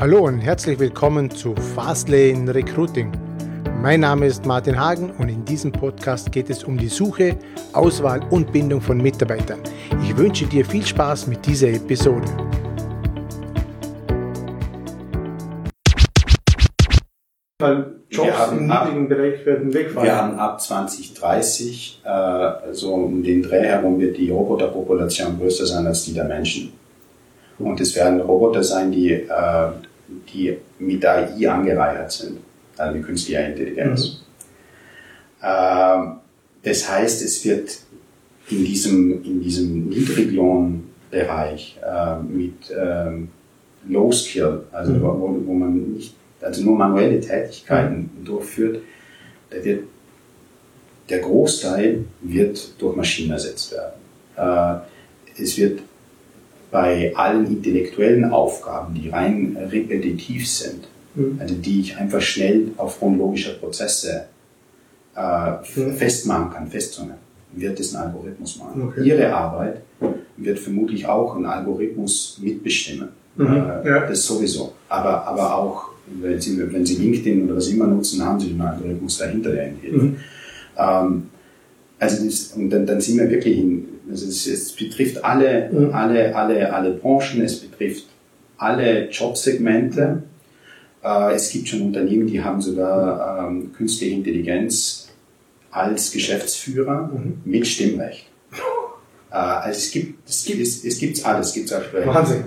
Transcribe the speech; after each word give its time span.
Hallo 0.00 0.20
und 0.24 0.38
herzlich 0.38 0.78
willkommen 0.78 1.30
zu 1.30 1.54
Fastlane 1.54 2.54
Recruiting. 2.54 3.12
Mein 3.82 4.00
Name 4.00 4.28
ist 4.28 4.46
Martin 4.46 4.80
Hagen 4.80 5.10
und 5.18 5.28
in 5.28 5.44
diesem 5.44 5.72
Podcast 5.72 6.32
geht 6.32 6.48
es 6.48 6.64
um 6.64 6.78
die 6.78 6.88
Suche, 6.88 7.36
Auswahl 7.74 8.22
und 8.30 8.50
Bindung 8.50 8.80
von 8.80 8.96
Mitarbeitern. 8.96 9.60
Ich 10.02 10.16
wünsche 10.16 10.46
dir 10.46 10.64
viel 10.64 10.86
Spaß 10.86 11.26
mit 11.26 11.44
dieser 11.44 11.68
Episode. 11.68 12.26
Jobs 18.08 18.26
wir 18.26 18.38
haben 18.38 18.58
im 18.58 18.66
niedrigen 18.68 19.08
Bereich 19.10 19.44
werden 19.44 19.74
wegfallen. 19.74 20.06
Wir 20.06 20.16
haben 20.16 20.38
ab 20.38 20.62
2030, 20.62 22.00
äh, 22.06 22.72
so 22.72 22.94
um 22.94 23.22
den 23.22 23.42
Dreh 23.42 23.64
herum, 23.64 24.00
wird 24.00 24.16
die 24.16 24.30
Roboterpopulation 24.30 25.38
größer 25.38 25.66
sein 25.66 25.86
als 25.86 26.06
die 26.06 26.14
der 26.14 26.24
Menschen. 26.24 26.72
Und 27.58 27.78
es 27.82 27.94
werden 27.94 28.22
Roboter 28.22 28.64
sein, 28.64 28.90
die, 28.90 29.12
äh, 29.12 29.68
die 30.32 30.56
mit 30.78 31.04
AI 31.04 31.48
angereichert 31.48 32.12
sind, 32.12 32.38
also 32.76 32.96
mit 32.96 33.06
künstlicher 33.06 33.46
Intelligenz. 33.46 34.22
Mhm. 35.40 35.46
Äh, 35.46 35.98
das 36.62 36.88
heißt, 36.88 37.22
es 37.22 37.44
wird 37.44 37.78
in 38.50 38.64
diesem, 38.64 39.24
in 39.24 39.40
diesem 39.40 39.88
Niedriglohnbereich 39.88 41.78
äh, 41.82 42.18
mit 42.22 42.54
ähm, 42.76 43.28
Low 43.88 44.12
Skill, 44.12 44.64
also 44.72 44.92
mhm. 44.92 45.02
wo, 45.02 45.40
wo 45.46 45.54
man 45.54 45.92
nicht 45.92 46.14
also 46.42 46.64
nur 46.64 46.76
manuelle 46.76 47.20
Tätigkeiten 47.20 48.10
mhm. 48.18 48.24
durchführt, 48.24 48.82
da 49.50 49.62
wird, 49.64 49.84
der 51.08 51.18
Großteil 51.18 52.04
wird 52.22 52.80
durch 52.80 52.96
Maschinen 52.96 53.32
ersetzt 53.32 53.72
werden. 53.72 54.84
Äh, 55.36 55.42
es 55.42 55.56
wird 55.58 55.80
bei 56.70 57.12
allen 57.16 57.46
intellektuellen 57.46 58.30
Aufgaben, 58.30 58.94
die 58.94 59.08
rein 59.08 59.56
repetitiv 59.70 60.48
sind, 60.48 60.88
mhm. 61.14 61.38
also 61.40 61.54
die 61.54 61.80
ich 61.80 61.96
einfach 61.96 62.20
schnell 62.20 62.68
aufgrund 62.76 63.18
logischer 63.18 63.54
Prozesse 63.54 64.26
äh, 65.16 65.50
mhm. 65.76 65.94
festmachen 65.94 66.50
kann, 66.50 66.68
festzungen, 66.68 67.14
wird 67.52 67.80
es 67.80 67.94
ein 67.94 68.02
Algorithmus 68.02 68.58
machen. 68.58 68.82
Okay. 68.82 69.02
Ihre 69.04 69.34
Arbeit 69.34 69.82
wird 70.36 70.58
vermutlich 70.58 71.06
auch 71.06 71.36
ein 71.36 71.44
Algorithmus 71.44 72.38
mitbestimmen. 72.40 73.08
Mhm. 73.36 73.46
Äh, 73.46 73.88
ja. 73.88 74.06
Das 74.06 74.24
sowieso. 74.24 74.72
Aber, 74.88 75.26
aber 75.26 75.56
auch 75.56 75.90
wenn 76.20 76.40
Sie, 76.40 76.58
wenn 76.72 76.84
Sie 76.86 76.96
LinkedIn 76.96 77.44
oder 77.44 77.56
was 77.56 77.68
immer 77.68 77.86
nutzen, 77.86 78.24
haben 78.24 78.40
Sie 78.40 78.50
einen 78.50 78.60
Algorithmus 78.60 79.18
dahinter, 79.18 79.52
der 79.52 79.68
Ihnen 79.68 79.78
hilft. 79.80 80.02
Mhm. 80.02 80.16
Ähm, 80.78 81.22
also 82.00 82.24
das, 82.24 82.52
und 82.56 82.70
dann, 82.70 82.86
dann 82.86 83.00
sind 83.00 83.18
wir 83.18 83.30
wirklich 83.30 83.58
in, 83.58 83.86
also 84.10 84.26
es, 84.26 84.46
es 84.46 84.72
betrifft 84.72 85.22
alle, 85.22 85.70
mhm. 85.70 85.94
alle, 85.94 86.34
alle, 86.34 86.72
alle 86.72 86.92
Branchen, 86.92 87.42
es 87.42 87.60
betrifft 87.60 88.06
alle 88.56 89.10
Jobsegmente. 89.10 90.22
Äh, 91.04 91.34
es 91.34 91.50
gibt 91.50 91.68
schon 91.68 91.82
Unternehmen, 91.82 92.26
die 92.26 92.42
haben 92.42 92.60
sogar 92.62 93.46
ähm, 93.48 93.72
künstliche 93.74 94.14
Intelligenz 94.14 95.08
als 95.70 96.10
Geschäftsführer 96.10 97.10
mhm. 97.12 97.42
mit 97.44 97.66
Stimmrecht. 97.66 98.26
Äh, 99.32 99.36
also 99.36 99.78
es 99.78 99.92
gibt, 99.92 100.28
es 100.28 100.44
gibt, 100.44 100.60
es, 100.60 100.84
es 100.84 100.98
gibt's 100.98 101.24
alles, 101.24 101.50
es 101.50 101.54
gibt's 101.54 101.72
aktuell. 101.72 102.04
Wahnsinn. 102.04 102.42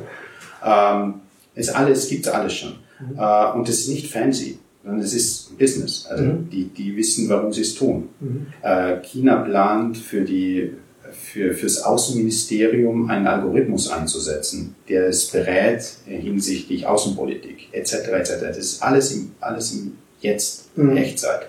Ähm, 0.65 1.13
es 1.55 1.69
alles, 1.69 2.09
gibt's 2.09 2.27
alles 2.27 2.51
schon. 2.55 2.73
Mhm. 2.99 3.17
Äh, 3.17 3.51
und 3.53 3.69
das 3.69 3.75
ist 3.75 3.87
nicht 3.87 4.11
fancy, 4.11 4.59
sondern 4.84 5.02
es 5.02 5.14
ist 5.14 5.58
Business. 5.58 6.06
Also 6.08 6.23
mhm. 6.23 6.50
die, 6.50 6.66
die 6.66 6.95
wissen, 6.95 7.30
warum 7.30 7.53
sie 7.53 7.62
es 7.62 7.76
tun. 7.76 8.09
Mhm. 8.20 8.48
Äh, 8.62 9.02
China 9.02 9.38
plant 9.38 9.98
für 9.98 10.22
die 10.22 10.72
für, 11.14 11.53
fürs 11.53 11.84
Außenministerium 11.84 13.09
einen 13.09 13.28
Algorithmus 13.28 13.92
einzusetzen, 13.92 14.76
der 14.89 15.08
es 15.08 15.28
berät 15.28 15.84
hinsichtlich 16.06 16.88
Außenpolitik 16.88 17.70
etc. 17.72 17.94
etc. 18.09 18.31
Das 18.42 18.58
ist 18.58 18.81
alles 18.81 19.11
im, 19.11 19.32
alles 19.39 19.73
im 19.73 19.93
Jetzt, 20.22 20.77
mhm. 20.77 20.95
Echtzeit, 20.95 21.48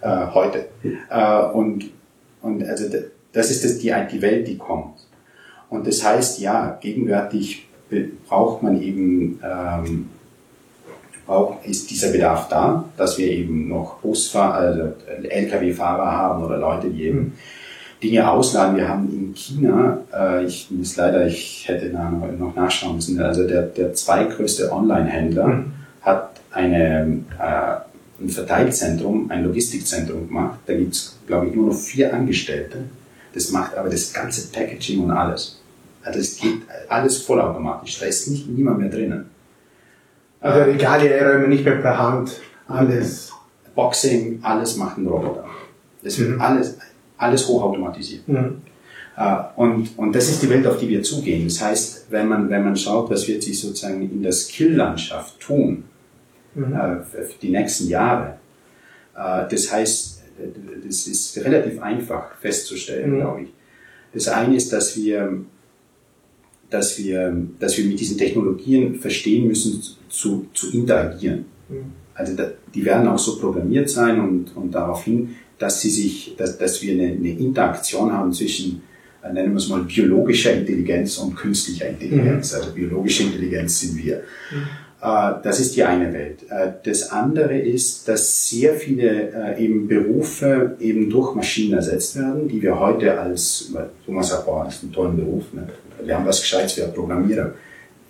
äh, 0.00 0.26
heute. 0.32 0.66
Äh, 1.10 1.42
und, 1.52 1.90
und 2.40 2.64
also 2.64 2.84
das 3.32 3.50
ist 3.50 3.64
das, 3.64 3.78
die, 3.78 3.92
die 4.12 4.22
Welt, 4.22 4.46
die 4.46 4.56
kommt. 4.56 4.94
Und 5.68 5.86
das 5.86 6.04
heißt, 6.04 6.38
ja, 6.40 6.78
gegenwärtig 6.80 7.66
braucht 8.28 8.62
man 8.62 8.80
eben 8.80 9.40
ähm, 9.44 10.08
auch 11.26 11.64
ist 11.64 11.90
dieser 11.90 12.10
Bedarf 12.10 12.48
da, 12.48 12.84
dass 12.96 13.18
wir 13.18 13.30
eben 13.30 13.68
noch 13.68 13.96
Busfahrer, 13.98 14.54
also 14.54 14.92
Lkw-Fahrer 15.22 16.12
haben 16.12 16.44
oder 16.44 16.58
Leute, 16.58 16.88
die 16.88 17.04
eben. 17.04 17.34
Dinge 18.02 18.28
ausladen. 18.28 18.76
Wir 18.76 18.88
haben 18.88 19.08
in 19.12 19.34
China, 19.34 19.98
äh, 20.12 20.44
ich 20.44 20.70
muss 20.70 20.96
leider, 20.96 21.26
ich 21.26 21.64
hätte 21.68 21.86
noch 21.90 22.54
nachschauen 22.56 22.96
müssen, 22.96 23.20
also 23.20 23.46
der, 23.46 23.62
der 23.62 23.94
zweitgrößte 23.94 24.72
Online-Händler 24.72 25.46
mhm. 25.46 25.72
hat 26.00 26.40
eine, 26.50 27.20
äh, 27.38 28.22
ein 28.22 28.28
Verteilzentrum, 28.28 29.30
ein 29.30 29.44
Logistikzentrum 29.44 30.28
gemacht. 30.28 30.58
Da 30.66 30.74
gibt's 30.74 31.18
glaube 31.26 31.48
ich, 31.48 31.54
nur 31.54 31.68
noch 31.68 31.78
vier 31.78 32.12
Angestellte. 32.12 32.78
Das 33.34 33.50
macht 33.50 33.76
aber 33.76 33.88
das 33.88 34.12
ganze 34.12 34.48
Packaging 34.48 35.04
und 35.04 35.10
alles. 35.10 35.60
Also 36.04 36.18
es 36.18 36.36
geht 36.36 36.60
alles 36.88 37.18
vollautomatisch. 37.18 37.98
Da 38.00 38.06
ist 38.06 38.28
nicht, 38.28 38.48
niemand 38.48 38.80
mehr 38.80 38.90
drinnen. 38.90 39.26
Also 40.42 40.64
Regale 40.64 41.08
räumen 41.24 41.48
nicht 41.48 41.64
mehr 41.64 41.76
per 41.76 41.98
Hand. 41.98 42.40
Alles. 42.66 43.32
Boxing, 43.74 44.40
alles 44.42 44.76
macht 44.76 44.98
ein 44.98 45.06
Roboter. 45.06 45.46
Das 46.02 46.18
wird 46.18 46.30
mhm. 46.30 46.40
alles, 46.40 46.78
alles 47.16 47.48
hochautomatisiert. 47.48 48.28
Mhm. 48.28 48.62
Uh, 49.14 49.44
und, 49.56 49.98
und 49.98 50.16
das 50.16 50.30
ist 50.30 50.42
die 50.42 50.48
Welt, 50.48 50.66
auf 50.66 50.78
die 50.78 50.88
wir 50.88 51.02
zugehen. 51.02 51.46
Das 51.46 51.60
heißt, 51.60 52.06
wenn 52.08 52.28
man, 52.28 52.48
wenn 52.48 52.64
man 52.64 52.74
schaut, 52.74 53.10
was 53.10 53.28
wird 53.28 53.42
sich 53.42 53.60
sozusagen 53.60 54.00
in 54.00 54.22
der 54.22 54.32
Skill-Landschaft 54.32 55.38
tun, 55.38 55.84
mhm. 56.54 56.72
uh, 56.72 57.04
für 57.04 57.38
die 57.40 57.50
nächsten 57.50 57.88
Jahre, 57.88 58.38
uh, 59.14 59.46
das 59.50 59.70
heißt, 59.70 60.22
das 60.82 61.06
ist 61.06 61.36
relativ 61.44 61.80
einfach 61.82 62.34
festzustellen, 62.40 63.12
mhm. 63.12 63.20
glaube 63.20 63.42
ich. 63.42 63.48
Das 64.14 64.28
eine 64.28 64.56
ist, 64.56 64.72
dass 64.72 64.96
wir 64.96 65.44
dass 66.72 66.98
wir, 66.98 67.36
dass 67.58 67.76
wir 67.76 67.84
mit 67.84 68.00
diesen 68.00 68.16
Technologien 68.16 68.94
verstehen 68.94 69.46
müssen, 69.46 69.82
zu, 70.08 70.46
zu 70.54 70.72
interagieren. 70.72 71.44
Mhm. 71.68 71.92
Also 72.14 72.34
da, 72.34 72.50
die 72.74 72.84
werden 72.84 73.08
auch 73.08 73.18
so 73.18 73.38
programmiert 73.38 73.90
sein 73.90 74.20
und, 74.20 74.56
und 74.56 74.74
darauf 74.74 75.04
hin, 75.04 75.34
dass 75.58 75.80
sie 75.82 75.90
sich, 75.90 76.34
dass, 76.36 76.56
dass 76.56 76.82
wir 76.82 76.94
eine, 76.94 77.12
eine 77.12 77.30
Interaktion 77.30 78.10
haben 78.12 78.32
zwischen, 78.32 78.82
äh, 79.22 79.32
nennen 79.32 79.52
wir 79.52 79.58
es 79.58 79.68
mal, 79.68 79.82
biologischer 79.82 80.54
Intelligenz 80.54 81.18
und 81.18 81.34
künstlicher 81.34 81.88
Intelligenz. 81.88 82.52
Mhm. 82.52 82.58
Also 82.58 82.72
biologische 82.72 83.24
Intelligenz 83.24 83.80
sind 83.80 84.02
wir. 84.02 84.22
Mhm. 84.50 84.66
Äh, 85.02 85.32
das 85.42 85.58
ist 85.58 85.74
die 85.76 85.82
eine 85.82 86.12
Welt. 86.12 86.44
Äh, 86.48 86.72
das 86.84 87.10
andere 87.10 87.58
ist, 87.58 88.06
dass 88.08 88.48
sehr 88.48 88.74
viele 88.74 89.32
äh, 89.32 89.64
eben 89.64 89.88
Berufe 89.88 90.76
eben 90.78 91.10
durch 91.10 91.34
Maschinen 91.34 91.74
ersetzt 91.74 92.16
werden, 92.16 92.48
die 92.48 92.62
wir 92.62 92.78
heute 92.78 93.18
als, 93.18 93.72
Thomas 94.06 94.28
sagt, 94.28 94.46
boah, 94.46 94.64
das 94.64 94.76
ist 94.76 94.84
ein 94.84 94.92
toller 94.92 95.10
Beruf, 95.10 95.52
ne? 95.52 95.68
wir 96.04 96.16
haben 96.16 96.26
was 96.26 96.40
Gescheites, 96.40 96.76
wir 96.76 96.86
Programmierer. 96.86 97.52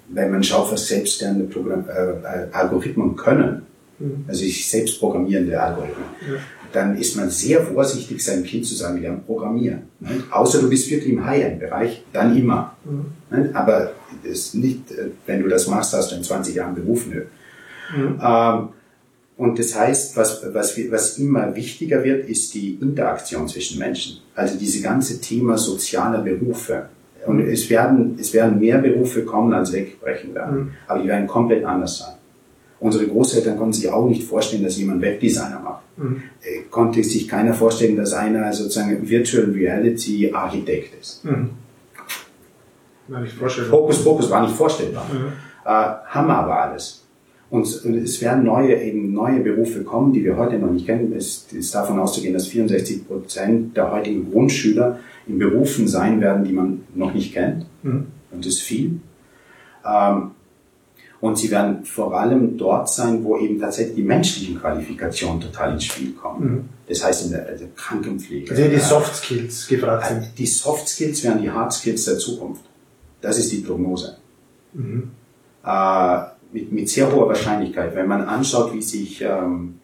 Wenn 0.08 0.30
man 0.30 0.42
schaut, 0.42 0.70
was 0.70 0.86
selbstlernende 0.86 1.46
Programm, 1.46 1.84
äh, 1.88 2.54
Algorithmen 2.54 3.16
können, 3.16 3.62
mhm. 3.98 4.24
also 4.28 4.44
ich 4.44 4.68
selbst 4.68 5.00
programmierende 5.00 5.58
Algorithmen, 5.58 6.04
ja. 6.20 6.38
Dann 6.72 6.96
ist 6.96 7.16
man 7.16 7.30
sehr 7.30 7.62
vorsichtig, 7.62 8.24
seinem 8.24 8.44
Kind 8.44 8.66
zu 8.66 8.74
sagen, 8.74 9.00
wir 9.00 9.10
haben 9.10 9.22
Programmieren. 9.24 9.82
Nicht? 10.00 10.24
Außer 10.30 10.60
du 10.60 10.68
bist 10.68 10.90
wirklich 10.90 11.12
im 11.12 11.24
High-End-Bereich, 11.24 12.04
dann 12.12 12.36
immer. 12.36 12.76
Mhm. 12.84 13.50
Aber 13.54 13.92
ist 14.22 14.54
nicht, 14.54 14.90
äh, 14.92 15.10
wenn 15.26 15.42
du 15.42 15.48
das 15.48 15.66
machst, 15.66 15.92
hast 15.94 16.12
du 16.12 16.16
in 16.16 16.22
20 16.22 16.54
Jahren 16.54 16.74
Beruf. 16.74 17.06
Nö. 17.06 17.24
Mhm. 17.96 18.20
Ähm, 18.22 18.68
und 19.36 19.58
das 19.58 19.76
heißt, 19.76 20.16
was, 20.16 20.42
was, 20.52 20.78
was 20.90 21.18
immer 21.18 21.54
wichtiger 21.56 22.04
wird, 22.04 22.28
ist 22.28 22.54
die 22.54 22.74
Interaktion 22.80 23.48
zwischen 23.48 23.78
Menschen. 23.78 24.18
Also 24.34 24.58
diese 24.58 24.82
ganze 24.82 25.20
Thema 25.20 25.58
sozialer 25.58 26.20
Berufe. 26.22 26.86
Und 27.24 27.40
es 27.40 27.70
werden, 27.70 28.16
es 28.20 28.32
werden 28.34 28.58
mehr 28.58 28.78
Berufe 28.78 29.24
kommen, 29.24 29.52
als 29.52 29.72
wegbrechen 29.72 30.34
werden. 30.34 30.58
Mhm. 30.58 30.70
Aber 30.86 31.02
die 31.02 31.08
werden 31.08 31.26
komplett 31.26 31.64
anders 31.64 31.98
sein. 31.98 32.14
Unsere 32.80 33.06
Großeltern 33.06 33.56
konnten 33.56 33.74
sich 33.74 33.88
auch 33.88 34.08
nicht 34.08 34.24
vorstellen, 34.24 34.64
dass 34.64 34.76
jemand 34.76 35.00
Webdesigner. 35.02 35.61
Mhm. 35.96 36.22
Äh, 36.42 36.62
konnte 36.70 37.02
sich 37.04 37.28
keiner 37.28 37.54
vorstellen, 37.54 37.96
dass 37.96 38.12
einer 38.12 38.52
sozusagen 38.52 39.08
Virtual 39.08 39.44
Reality 39.44 40.32
Architekt 40.32 41.00
ist. 41.00 41.24
Mhm. 41.24 41.50
War 43.08 43.20
nicht 43.20 43.34
vorstellbar. 43.34 43.80
Fokus 44.04 44.30
war 44.30 44.42
nicht 44.42 44.54
vorstellbar. 44.54 45.04
Mhm. 45.12 45.32
Äh, 45.64 45.68
haben 45.68 46.26
wir 46.26 46.36
aber 46.36 46.60
alles. 46.62 47.04
Und, 47.50 47.84
und, 47.84 47.94
es 47.96 48.22
werden 48.22 48.44
neue, 48.44 48.74
eben 48.82 49.12
neue 49.12 49.40
Berufe 49.40 49.84
kommen, 49.84 50.12
die 50.12 50.24
wir 50.24 50.38
heute 50.38 50.58
noch 50.58 50.70
nicht 50.70 50.86
kennen. 50.86 51.12
Es 51.12 51.46
ist 51.52 51.74
davon 51.74 51.98
auszugehen, 51.98 52.32
dass 52.32 52.46
64 52.46 53.06
Prozent 53.06 53.76
der 53.76 53.92
heutigen 53.92 54.30
Grundschüler 54.30 54.98
in 55.26 55.38
Berufen 55.38 55.86
sein 55.86 56.20
werden, 56.22 56.44
die 56.44 56.52
man 56.52 56.84
noch 56.94 57.12
nicht 57.12 57.34
kennt. 57.34 57.66
Mhm. 57.82 58.06
Und 58.30 58.46
das 58.46 58.54
ist 58.54 58.62
viel. 58.62 59.00
Ähm, 59.84 60.30
und 61.22 61.38
sie 61.38 61.52
werden 61.52 61.84
vor 61.84 62.18
allem 62.18 62.58
dort 62.58 62.90
sein, 62.90 63.22
wo 63.22 63.38
eben 63.38 63.60
tatsächlich 63.60 63.94
die 63.94 64.02
menschlichen 64.02 64.60
Qualifikationen 64.60 65.40
total 65.40 65.74
ins 65.74 65.84
Spiel 65.84 66.14
kommen. 66.14 66.50
Mhm. 66.50 66.64
Das 66.88 67.04
heißt 67.04 67.26
in 67.26 67.30
der, 67.30 67.46
also 67.46 67.66
Krankenpflege. 67.76 68.50
Also 68.50 68.68
die 68.68 68.80
Soft 68.80 69.14
Skills 69.14 69.68
gefragt 69.68 70.08
sind. 70.08 70.32
Die 70.36 70.46
Soft 70.46 70.88
Skills 70.88 71.22
werden 71.22 71.40
die 71.40 71.48
Hard 71.48 71.72
Skills 71.72 72.06
der 72.06 72.18
Zukunft. 72.18 72.64
Das 73.20 73.38
ist 73.38 73.52
die 73.52 73.58
Prognose. 73.58 74.16
Mhm. 74.72 75.12
Äh, 75.64 76.18
mit, 76.50 76.72
mit 76.72 76.88
sehr 76.88 77.12
hoher 77.12 77.28
Wahrscheinlichkeit, 77.28 77.94
wenn 77.94 78.08
man 78.08 78.22
anschaut, 78.22 78.74
wie 78.74 78.82
sich, 78.82 79.22
ähm, 79.22 79.78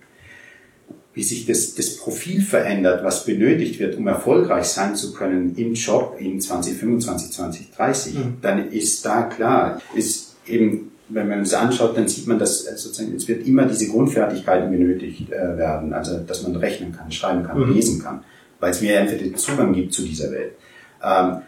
wie 1.15 1.23
sich 1.23 1.47
das, 1.47 1.77
das 1.77 1.99
Profil 1.99 2.43
verändert, 2.43 3.05
was 3.05 3.25
benötigt 3.25 3.79
wird, 3.79 3.97
um 3.97 4.09
erfolgreich 4.09 4.65
sein 4.65 4.97
zu 4.97 5.13
können 5.13 5.55
im 5.55 5.75
Job 5.75 6.17
in 6.19 6.41
2025, 6.41 7.31
2030, 7.31 8.15
mhm. 8.15 8.39
dann 8.43 8.73
ist 8.73 9.07
da 9.07 9.23
klar, 9.23 9.81
ist 9.95 10.35
eben 10.45 10.91
wenn 11.09 11.29
man 11.29 11.41
es 11.41 11.55
anschaut, 11.55 11.97
dann 11.97 12.09
sieht 12.09 12.27
man, 12.27 12.39
dass 12.39 12.65
sozusagen 12.65 13.15
es 13.15 13.27
wird 13.29 13.47
immer 13.47 13.65
diese 13.65 13.89
Grundfertigkeiten 13.89 14.71
benötigt 14.71 15.31
äh, 15.31 15.57
werden, 15.57 15.93
also 15.93 16.19
dass 16.19 16.43
man 16.43 16.57
rechnen 16.57 16.93
kann, 16.93 17.11
schreiben 17.11 17.45
kann, 17.45 17.59
mhm. 17.59 17.75
lesen 17.75 18.03
kann, 18.03 18.23
weil 18.61 18.71
es 18.71 18.81
mir 18.81 19.01
einfach 19.01 19.17
den 19.17 19.37
Zugang 19.37 19.73
gibt 19.73 19.93
zu 19.93 20.03
dieser 20.03 20.31
Welt. 20.31 20.53
Ähm, 21.03 21.39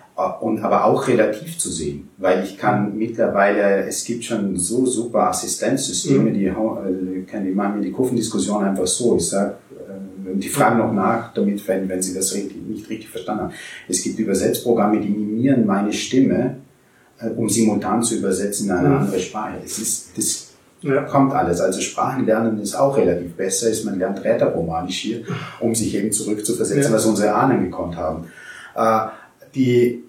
und 0.41 0.63
aber 0.63 0.85
auch 0.85 1.09
relativ 1.09 1.59
zu 1.59 1.71
sehen, 1.71 2.11
weil 2.19 2.45
ich 2.45 2.59
kann 2.59 2.97
mittlerweile, 2.97 3.87
es 3.87 4.05
gibt 4.05 4.25
schon 4.25 4.57
so 4.57 4.85
super 4.85 5.31
Assistenzsysteme, 5.31 6.31
mhm. 6.31 6.35
die, 6.35 6.45
äh, 6.47 7.43
die 7.43 7.51
machen 7.51 7.77
mir 7.77 7.83
die 7.83 7.93
Kurvendiskussion 7.93 8.65
einfach 8.65 8.87
so. 8.87 9.17
Ich 9.17 9.29
sage, 9.29 9.55
äh, 9.71 10.37
die 10.37 10.49
fragen 10.49 10.79
noch 10.79 10.93
nach, 10.93 11.33
damit, 11.33 11.67
wenn, 11.67 11.89
wenn 11.89 12.03
sie 12.03 12.15
das 12.15 12.35
nicht 12.35 12.91
richtig 12.91 13.09
verstanden 13.09 13.45
haben. 13.45 13.53
Es 13.89 14.03
gibt 14.03 14.19
Übersetzprogramme, 14.19 15.01
die 15.01 15.09
mimieren 15.09 15.65
meine 15.65 15.93
Stimme, 15.93 16.35
äh, 16.35 16.70
um 17.37 17.49
simultan 17.49 18.03
zu 18.03 18.17
übersetzen 18.17 18.67
in 18.67 18.73
eine 18.73 18.89
mhm. 18.89 18.97
andere 18.97 19.21
Sprache. 19.21 19.55
Es 19.65 19.79
ist, 19.79 20.11
das 20.17 20.51
ja. 20.83 21.03
kommt 21.03 21.33
alles. 21.33 21.61
Also 21.61 21.81
Sprachenlernen 21.81 22.61
ist 22.61 22.75
auch 22.75 22.97
relativ 22.97 23.35
besser, 23.35 23.71
ist 23.71 23.85
man 23.85 23.99
lernt 23.99 24.25
rätoromanisch 24.25 24.99
hier, 24.99 25.23
um 25.61 25.75
sich 25.75 25.95
eben 25.95 26.13
zurückzuversetzen, 26.13 26.91
ja. 26.91 26.97
was 26.97 27.07
unsere 27.07 27.35
Ahnen 27.35 27.65
gekonnt 27.65 27.97
haben. 27.97 28.27
Äh, 28.75 29.09
die 29.55 30.05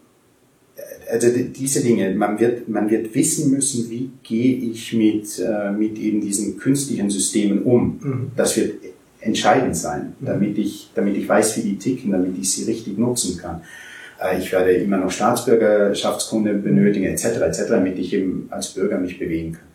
also 1.11 1.27
diese 1.29 1.83
Dinge, 1.83 2.13
man 2.15 2.39
wird, 2.39 2.69
man 2.69 2.89
wird 2.89 3.13
wissen 3.13 3.51
müssen, 3.51 3.89
wie 3.89 4.11
gehe 4.23 4.55
ich 4.71 4.93
mit, 4.93 5.39
äh, 5.39 5.71
mit 5.71 5.97
eben 5.99 6.21
diesen 6.21 6.57
künstlichen 6.57 7.09
Systemen 7.09 7.63
um. 7.63 7.99
Mhm. 8.01 8.31
Das 8.35 8.55
wird 8.55 8.75
entscheidend 9.19 9.75
sein, 9.75 10.13
mhm. 10.19 10.25
damit 10.25 10.57
ich, 10.57 10.89
damit 10.95 11.17
ich 11.17 11.27
weiß, 11.27 11.57
wie 11.57 11.61
die 11.61 11.77
ticken, 11.77 12.11
damit 12.11 12.37
ich 12.39 12.51
sie 12.51 12.63
richtig 12.63 12.97
nutzen 12.97 13.37
kann. 13.37 13.61
Äh, 14.21 14.39
ich 14.39 14.51
werde 14.51 14.71
immer 14.71 14.97
noch 14.97 15.12
Staatsbürgerschaftskunde 15.12 16.53
benötigen, 16.53 17.06
etc., 17.06 17.41
etc., 17.41 17.63
damit 17.69 17.97
ich 17.97 18.13
eben 18.13 18.47
als 18.51 18.69
Bürger 18.69 18.97
mich 19.00 19.19
bewegen 19.19 19.53
kann. 19.53 19.68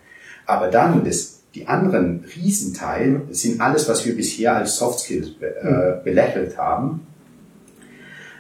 Aber 0.47 0.69
dann, 0.69 1.05
das, 1.05 1.43
die 1.55 1.67
anderen 1.67 2.25
Riesenteil 2.37 3.23
sind 3.31 3.61
alles, 3.61 3.89
was 3.89 4.07
wir 4.07 4.15
bisher 4.15 4.57
als 4.57 4.77
Soft 4.77 5.01
Skills 5.01 5.33
äh, 5.41 5.67
mhm. 5.67 6.05
belächelt 6.05 6.57
haben. 6.57 7.07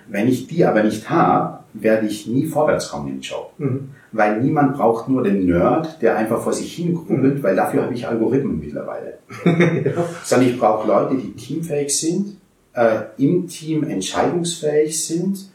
Wenn 0.08 0.28
ich 0.28 0.46
die 0.46 0.64
aber 0.64 0.84
nicht 0.84 1.10
habe, 1.10 1.64
werde 1.72 2.06
ich 2.06 2.28
nie 2.28 2.46
vorwärts 2.46 2.90
kommen 2.90 3.08
im 3.08 3.20
Job. 3.20 3.52
Mhm. 3.58 3.90
Weil 4.12 4.40
niemand 4.40 4.76
braucht 4.76 5.08
nur 5.08 5.24
den 5.24 5.46
Nerd, 5.46 6.00
der 6.00 6.16
einfach 6.16 6.40
vor 6.40 6.52
sich 6.52 6.74
hin 6.74 6.94
grübelt, 6.94 7.38
mhm. 7.38 7.42
weil 7.42 7.56
dafür 7.56 7.82
habe 7.82 7.94
ich 7.94 8.06
Algorithmen 8.06 8.60
mittlerweile. 8.60 9.18
ja. 9.44 9.92
Sondern 10.24 10.48
ich 10.48 10.58
brauche 10.58 10.86
Leute, 10.86 11.16
die 11.16 11.32
teamfähig 11.32 11.98
sind, 11.98 12.36
äh, 12.74 13.00
im 13.18 13.48
Team 13.48 13.82
entscheidungsfähig 13.82 15.04
sind, 15.04 15.50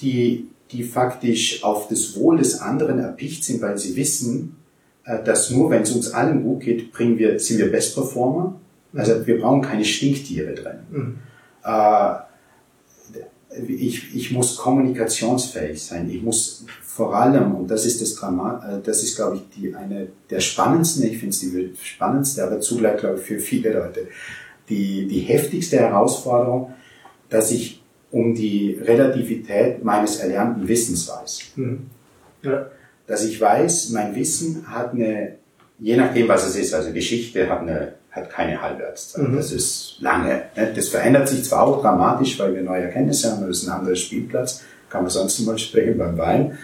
die, 0.00 0.48
die 0.70 0.82
faktisch 0.82 1.62
auf 1.62 1.88
das 1.88 2.16
Wohl 2.16 2.38
des 2.38 2.60
anderen 2.60 2.98
erpicht 2.98 3.44
sind, 3.44 3.62
weil 3.62 3.78
sie 3.78 3.96
wissen, 3.96 4.56
äh, 5.04 5.22
dass 5.22 5.50
nur 5.50 5.70
wenn 5.70 5.82
es 5.82 5.92
uns 5.92 6.12
allen 6.12 6.42
gut 6.42 6.60
geht, 6.60 6.92
bringen 6.92 7.18
wir, 7.18 7.38
sind 7.38 7.58
wir 7.58 7.70
Best 7.70 7.94
Performer. 7.94 8.60
Also 8.94 9.26
wir 9.26 9.40
brauchen 9.40 9.62
keine 9.62 9.84
Stinktiere 9.84 10.54
drin. 10.54 10.78
Mhm. 10.90 11.18
Äh, 11.64 12.14
ich, 13.68 14.14
ich 14.14 14.32
muss 14.32 14.56
kommunikationsfähig 14.56 15.82
sein. 15.82 16.10
Ich 16.10 16.22
muss 16.22 16.64
vor 16.82 17.14
allem, 17.14 17.54
und 17.54 17.68
das 17.68 17.86
ist 17.86 18.00
das 18.00 18.14
Drama, 18.14 18.64
äh, 18.68 18.80
das 18.82 19.02
ist, 19.02 19.16
glaube 19.16 19.36
ich, 19.36 19.42
die, 19.56 19.74
eine 19.74 20.08
der 20.30 20.40
spannendsten, 20.40 21.04
ich 21.04 21.18
finde 21.18 21.30
es 21.30 21.40
die 21.40 21.72
spannendste, 21.82 22.44
aber 22.44 22.60
zugleich, 22.60 22.98
glaube 22.98 23.18
ich, 23.18 23.22
für 23.22 23.38
viele 23.38 23.72
Leute, 23.72 24.08
die, 24.68 25.06
die 25.06 25.20
heftigste 25.20 25.78
Herausforderung, 25.78 26.72
dass 27.28 27.50
ich 27.50 27.83
um 28.14 28.32
die 28.32 28.78
Relativität 28.80 29.82
meines 29.82 30.20
erlernten 30.20 30.68
Wissens 30.68 31.08
weiß. 31.08 31.40
Mhm. 31.56 31.90
Ja. 32.42 32.66
Dass 33.08 33.24
ich 33.24 33.40
weiß, 33.40 33.90
mein 33.90 34.14
Wissen 34.14 34.64
hat 34.68 34.92
eine, 34.92 35.34
je 35.80 35.96
nachdem, 35.96 36.28
was 36.28 36.46
es 36.46 36.54
ist, 36.54 36.72
also 36.74 36.92
Geschichte 36.92 37.50
hat 37.50 37.62
eine 37.62 37.94
hat 38.12 38.30
keine 38.30 38.62
Halbwertszeit. 38.62 39.28
Mhm. 39.28 39.36
Das 39.36 39.50
ist 39.50 39.96
lange. 39.98 40.42
Ne? 40.54 40.72
Das 40.72 40.88
verändert 40.88 41.28
sich 41.28 41.42
zwar 41.42 41.64
auch 41.64 41.82
dramatisch, 41.82 42.38
weil 42.38 42.54
wir 42.54 42.62
neue 42.62 42.82
Erkenntnisse 42.82 43.32
haben, 43.32 43.44
das 43.48 43.62
ist 43.62 43.68
ein 43.68 43.80
anderer 43.80 43.96
Spielplatz, 43.96 44.62
kann 44.88 45.02
man 45.02 45.10
sonst 45.10 45.40
mal 45.40 45.58
sprechen 45.58 45.98
beim 45.98 46.16
Wein. 46.16 46.56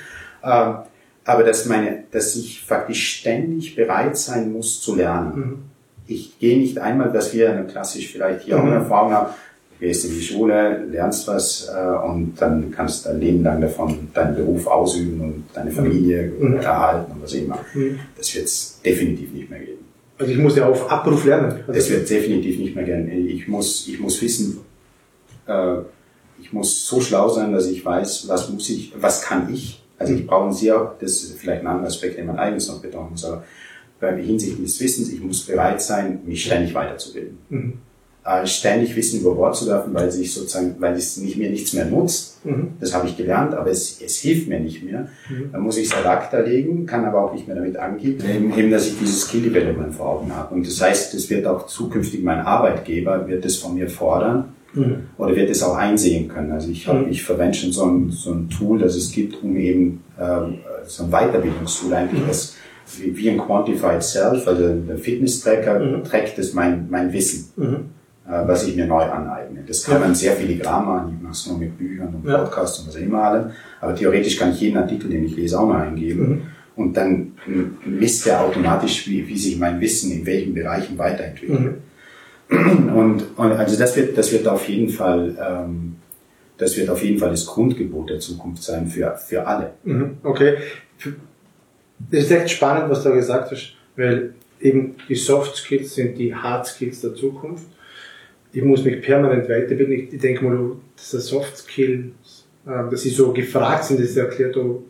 Ähm, 0.44 0.74
aber 1.24 1.42
dass, 1.42 1.66
meine, 1.66 2.04
dass 2.12 2.36
ich 2.36 2.62
faktisch 2.64 3.18
ständig 3.18 3.74
bereit 3.74 4.16
sein 4.16 4.52
muss 4.52 4.80
zu 4.80 4.94
lernen. 4.94 5.34
Mhm. 5.34 5.58
Ich 6.06 6.38
gehe 6.38 6.56
nicht 6.56 6.78
einmal, 6.78 7.10
dass 7.10 7.34
wir 7.34 7.50
klassisch 7.64 8.12
vielleicht 8.12 8.42
hier 8.42 8.56
mhm. 8.56 8.68
auch 8.68 8.72
Erfahrung 8.72 9.12
haben, 9.12 9.30
gehst 9.80 10.04
in 10.04 10.12
die 10.12 10.20
Schule, 10.20 10.84
lernst 10.90 11.26
was 11.26 11.68
äh, 11.74 12.06
und 12.06 12.34
dann 12.38 12.70
kannst 12.70 13.04
du 13.04 13.08
dein 13.08 13.20
Leben 13.20 13.42
lang 13.42 13.60
davon 13.60 14.08
deinen 14.12 14.36
Beruf 14.36 14.66
ausüben 14.66 15.20
und 15.20 15.44
deine 15.54 15.70
Familie 15.70 16.32
mhm. 16.38 16.56
erhalten 16.56 17.12
und 17.12 17.22
was 17.22 17.32
immer. 17.32 17.58
Mhm. 17.74 17.98
Das 18.16 18.34
wird 18.34 18.44
es 18.44 18.80
definitiv 18.84 19.32
nicht 19.32 19.48
mehr 19.48 19.58
geben. 19.58 19.84
Also 20.18 20.32
ich 20.32 20.38
muss 20.38 20.56
ja 20.56 20.68
auf 20.68 20.90
Abruf 20.90 21.24
lernen. 21.24 21.52
Also 21.66 21.72
das 21.72 21.90
wird 21.90 22.08
definitiv 22.10 22.58
nicht 22.58 22.76
mehr 22.76 22.84
gern. 22.84 23.10
Ich 23.10 23.48
muss, 23.48 23.88
ich 23.88 23.98
muss 23.98 24.20
wissen, 24.20 24.60
äh, 25.46 25.76
ich 26.38 26.52
muss 26.52 26.86
so 26.86 27.00
schlau 27.00 27.28
sein, 27.30 27.52
dass 27.52 27.66
ich 27.66 27.82
weiß, 27.82 28.28
was 28.28 28.50
muss 28.50 28.68
ich, 28.68 28.92
was 29.00 29.22
kann 29.22 29.52
ich. 29.52 29.82
Also 29.98 30.12
ich 30.12 30.26
brauche 30.26 30.52
sehr, 30.52 30.94
das 31.00 31.22
ist 31.22 31.38
vielleicht 31.38 31.62
ein 31.62 31.66
anderer 31.66 31.88
Aspekt, 31.88 32.18
den 32.18 32.26
man 32.26 32.38
eigens 32.38 32.68
noch 32.68 32.80
betonen 32.80 33.10
muss, 33.10 33.24
aber 33.24 33.42
hinsichtlich 34.16 34.64
des 34.64 34.80
Wissens, 34.80 35.10
ich 35.10 35.20
muss 35.20 35.44
bereit 35.44 35.82
sein, 35.82 36.20
mich 36.24 36.44
ständig 36.44 36.74
weiterzubilden. 36.74 37.38
Mhm 37.50 37.72
äh, 38.24 38.46
ständig 38.46 38.94
Wissen 38.96 39.20
über 39.20 39.34
Bord 39.34 39.56
zu 39.56 39.66
werfen, 39.66 39.94
weil 39.94 40.10
sich 40.10 40.34
sozusagen, 40.34 40.76
weil 40.78 40.94
es 40.94 41.16
nicht 41.16 41.38
mir 41.38 41.50
nichts 41.50 41.72
mehr 41.72 41.86
nutzt. 41.86 42.44
Mhm. 42.44 42.72
Das 42.78 42.94
habe 42.94 43.08
ich 43.08 43.16
gelernt, 43.16 43.54
aber 43.54 43.70
es, 43.70 44.00
es 44.00 44.18
hilft 44.18 44.48
mir 44.48 44.60
nicht 44.60 44.82
mehr. 44.82 45.08
Mhm. 45.28 45.52
Dann 45.52 45.62
muss 45.62 45.78
ich 45.78 45.86
es 45.86 45.94
ad 45.94 46.06
acta 46.06 46.40
legen, 46.40 46.86
kann 46.86 47.04
aber 47.04 47.24
auch 47.24 47.32
nicht 47.32 47.46
mehr 47.46 47.56
damit 47.56 47.76
angeben, 47.76 48.22
eben, 48.28 48.58
eben 48.58 48.70
dass 48.70 48.86
ich 48.86 48.98
dieses 48.98 49.22
Skill 49.22 49.42
Development 49.42 49.94
vor 49.94 50.06
Augen 50.06 50.34
habe. 50.34 50.54
Und 50.54 50.66
das 50.66 50.80
heißt, 50.80 51.14
es 51.14 51.30
wird 51.30 51.46
auch 51.46 51.66
zukünftig 51.66 52.22
mein 52.22 52.40
Arbeitgeber 52.40 53.26
wird 53.26 53.44
das 53.44 53.56
von 53.56 53.74
mir 53.74 53.88
fordern. 53.88 54.52
Mhm. 54.74 55.08
Oder 55.18 55.34
wird 55.34 55.50
es 55.50 55.62
auch 55.62 55.76
einsehen 55.76 56.28
können. 56.28 56.52
Also 56.52 56.70
ich, 56.70 56.86
hab, 56.86 57.04
mhm. 57.04 57.10
ich 57.10 57.22
verwende 57.22 57.54
schon 57.54 57.72
so 57.72 57.86
ein, 57.86 58.10
so 58.10 58.32
ein 58.32 58.48
Tool, 58.50 58.78
das 58.78 58.94
es 58.96 59.10
gibt, 59.10 59.42
um 59.42 59.56
eben 59.56 60.04
äh, 60.18 60.40
so 60.86 61.04
ein 61.04 61.10
Weiterbildungstool 61.10 61.92
eigentlich, 61.94 62.22
mhm. 62.22 62.28
das 62.28 62.54
wie, 62.98 63.16
wie 63.16 63.30
ein 63.30 63.38
Quantified 63.38 64.02
Self, 64.02 64.46
also 64.46 64.74
der 64.74 64.98
Fitness-Tracker 64.98 65.78
mhm. 65.78 66.04
trägt 66.04 66.38
das 66.38 66.52
mein, 66.52 66.88
mein 66.90 67.12
Wissen. 67.12 67.50
Äh, 68.28 68.46
was 68.46 68.66
ich 68.66 68.76
mir 68.76 68.86
neu 68.86 69.02
aneigne. 69.02 69.64
Das 69.66 69.82
kann 69.82 70.00
man 70.00 70.14
sehr 70.14 70.32
filigran 70.36 70.84
machen, 70.84 71.14
ich 71.16 71.22
mache 71.22 71.32
es 71.32 71.46
nur 71.46 71.58
mit 71.58 71.76
Büchern 71.76 72.14
und 72.14 72.24
Podcasts 72.24 72.78
und 72.80 72.88
was 72.88 72.96
immer 72.96 73.22
allem, 73.22 73.50
aber 73.80 73.94
theoretisch 73.94 74.36
kann 74.36 74.50
ich 74.52 74.60
jeden 74.60 74.76
Artikel, 74.76 75.10
den 75.10 75.24
ich 75.24 75.36
lese, 75.36 75.58
auch 75.58 75.66
mal 75.66 75.88
eingeben. 75.88 76.28
Mhm. 76.28 76.42
Und 76.76 76.96
dann 76.96 77.32
misst 77.84 78.26
er 78.26 78.42
automatisch, 78.42 79.08
wie, 79.08 79.26
wie 79.26 79.36
sich 79.36 79.58
mein 79.58 79.80
Wissen 79.80 80.12
in 80.12 80.24
welchen 80.26 80.54
Bereichen 80.54 80.96
weiterentwickelt. 80.96 81.60
Mhm. 82.50 82.88
Und, 82.94 83.22
und 83.36 83.52
also 83.52 83.78
das 83.78 83.96
wird, 83.96 84.16
das 84.16 84.32
wird 84.32 84.46
auf 84.46 84.68
jeden 84.68 84.88
Fall, 84.88 85.36
ähm, 85.40 85.96
das 86.58 86.76
wird 86.76 86.90
auf 86.90 87.02
jeden 87.02 87.18
Fall 87.18 87.30
das 87.30 87.46
Grundgebot 87.46 88.10
der 88.10 88.18
Zukunft 88.18 88.62
sein 88.62 88.86
für, 88.86 89.16
für 89.16 89.46
alle. 89.46 89.72
Mhm. 89.84 90.18
Okay. 90.22 90.56
Das 92.10 92.24
ist 92.24 92.30
echt 92.30 92.50
spannend, 92.50 92.90
was 92.90 93.02
du 93.02 93.12
gesagt 93.12 93.50
hast, 93.50 93.74
weil 93.96 94.34
eben 94.60 94.94
die 95.08 95.14
Soft 95.14 95.56
Skills 95.56 95.94
sind 95.94 96.18
die 96.18 96.34
Hard 96.34 96.66
Skills 96.66 97.00
der 97.00 97.14
Zukunft 97.14 97.66
ich 98.52 98.62
muss 98.62 98.84
mich 98.84 99.00
permanent 99.00 99.48
weiterbilden. 99.48 100.08
Ich, 100.12 100.20
denke 100.20 100.44
mal, 100.44 100.72
dass 100.96 101.10
das 101.12 101.26
Soft 101.26 101.56
Skills, 101.56 102.46
äh, 102.66 102.90
dass 102.90 103.02
sie 103.02 103.10
so 103.10 103.32
gefragt 103.32 103.84
sind, 103.84 104.00
das 104.00 104.16
erklärt 104.16 104.56
auch 104.56 104.82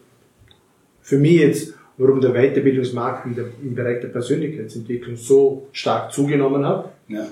für 1.02 1.18
mich 1.18 1.40
jetzt, 1.40 1.74
warum 1.96 2.20
der 2.20 2.30
Weiterbildungsmarkt 2.32 3.26
in 3.26 3.34
der, 3.34 3.44
im 3.62 3.74
Bereich 3.74 4.00
der 4.00 4.08
Persönlichkeitsentwicklung 4.08 5.16
so 5.16 5.68
stark 5.72 6.12
zugenommen 6.12 6.66
hat. 6.66 6.92
Ja. 7.08 7.26